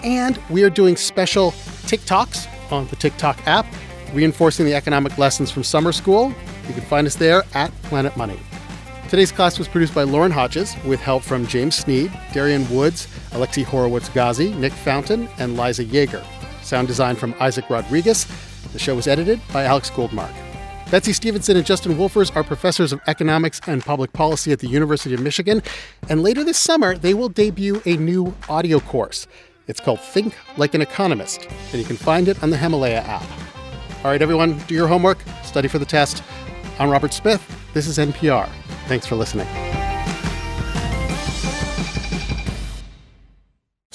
and 0.03 0.39
we 0.49 0.63
are 0.63 0.69
doing 0.69 0.95
special 0.95 1.51
TikToks 1.87 2.71
on 2.71 2.87
the 2.87 2.95
TikTok 2.95 3.45
app, 3.47 3.65
reinforcing 4.13 4.65
the 4.65 4.73
economic 4.73 5.17
lessons 5.17 5.49
from 5.49 5.63
summer 5.63 5.91
school. 5.91 6.33
You 6.67 6.73
can 6.73 6.83
find 6.83 7.07
us 7.07 7.15
there 7.15 7.43
at 7.53 7.71
Planet 7.83 8.15
Money. 8.17 8.39
Today's 9.09 9.31
class 9.31 9.59
was 9.59 9.67
produced 9.67 9.93
by 9.93 10.03
Lauren 10.03 10.31
Hodges 10.31 10.75
with 10.85 10.99
help 10.99 11.23
from 11.23 11.45
James 11.45 11.75
Sneed, 11.75 12.11
Darian 12.33 12.67
Woods, 12.69 13.07
Alexi 13.31 13.63
Horowitz 13.63 14.09
Ghazi, 14.09 14.53
Nick 14.55 14.73
Fountain, 14.73 15.29
and 15.37 15.55
Liza 15.55 15.85
Yeager. 15.85 16.25
Sound 16.63 16.87
design 16.87 17.15
from 17.15 17.35
Isaac 17.39 17.69
Rodriguez. 17.69 18.25
The 18.71 18.79
show 18.79 18.95
was 18.95 19.07
edited 19.07 19.39
by 19.51 19.65
Alex 19.65 19.89
Goldmark. 19.89 20.33
Betsey 20.89 21.13
Stevenson 21.13 21.57
and 21.57 21.65
Justin 21.65 21.93
Wolfers 21.93 22.35
are 22.35 22.43
professors 22.43 22.93
of 22.93 23.01
economics 23.07 23.59
and 23.67 23.83
public 23.83 24.13
policy 24.13 24.51
at 24.51 24.59
the 24.59 24.67
University 24.67 25.15
of 25.15 25.21
Michigan. 25.21 25.63
And 26.07 26.21
later 26.21 26.43
this 26.43 26.59
summer, 26.59 26.95
they 26.97 27.13
will 27.13 27.29
debut 27.29 27.81
a 27.85 27.97
new 27.97 28.35
audio 28.47 28.79
course. 28.79 29.25
It's 29.67 29.79
called 29.79 29.99
Think 30.01 30.35
Like 30.57 30.73
an 30.73 30.81
Economist, 30.81 31.47
and 31.71 31.81
you 31.81 31.85
can 31.85 31.97
find 31.97 32.27
it 32.27 32.41
on 32.43 32.49
the 32.49 32.57
Himalaya 32.57 33.01
app. 33.01 33.23
All 34.03 34.11
right, 34.11 34.21
everyone, 34.21 34.57
do 34.67 34.75
your 34.75 34.87
homework, 34.87 35.19
study 35.43 35.67
for 35.67 35.79
the 35.79 35.85
test. 35.85 36.21
I'm 36.77 36.89
Robert 36.89 37.13
Smith. 37.13 37.41
This 37.73 37.87
is 37.87 37.97
NPR. 37.97 38.49
Thanks 38.87 39.07
for 39.07 39.15
listening. 39.15 39.47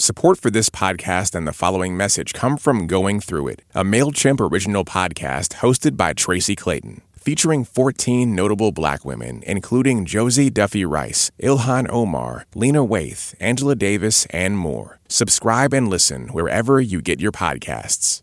Support 0.00 0.38
for 0.38 0.48
this 0.48 0.70
podcast 0.70 1.34
and 1.34 1.44
the 1.44 1.52
following 1.52 1.96
message 1.96 2.32
come 2.32 2.56
from 2.56 2.86
Going 2.86 3.18
Through 3.18 3.48
It, 3.48 3.62
a 3.74 3.82
MailChimp 3.82 4.38
original 4.40 4.84
podcast 4.84 5.54
hosted 5.54 5.96
by 5.96 6.12
Tracy 6.12 6.54
Clayton 6.54 7.02
featuring 7.16 7.64
14 7.64 8.32
notable 8.32 8.70
black 8.70 9.04
women, 9.04 9.42
including 9.44 10.04
Josie 10.06 10.50
Duffy 10.50 10.84
Rice, 10.84 11.32
Ilhan 11.42 11.90
Omar, 11.90 12.46
Lena 12.54 12.86
Waithe, 12.86 13.34
Angela 13.40 13.74
Davis, 13.74 14.24
and 14.30 14.56
more. 14.56 15.00
Subscribe 15.08 15.74
and 15.74 15.88
listen 15.88 16.28
wherever 16.28 16.80
you 16.80 17.02
get 17.02 17.20
your 17.20 17.32
podcasts. 17.32 18.22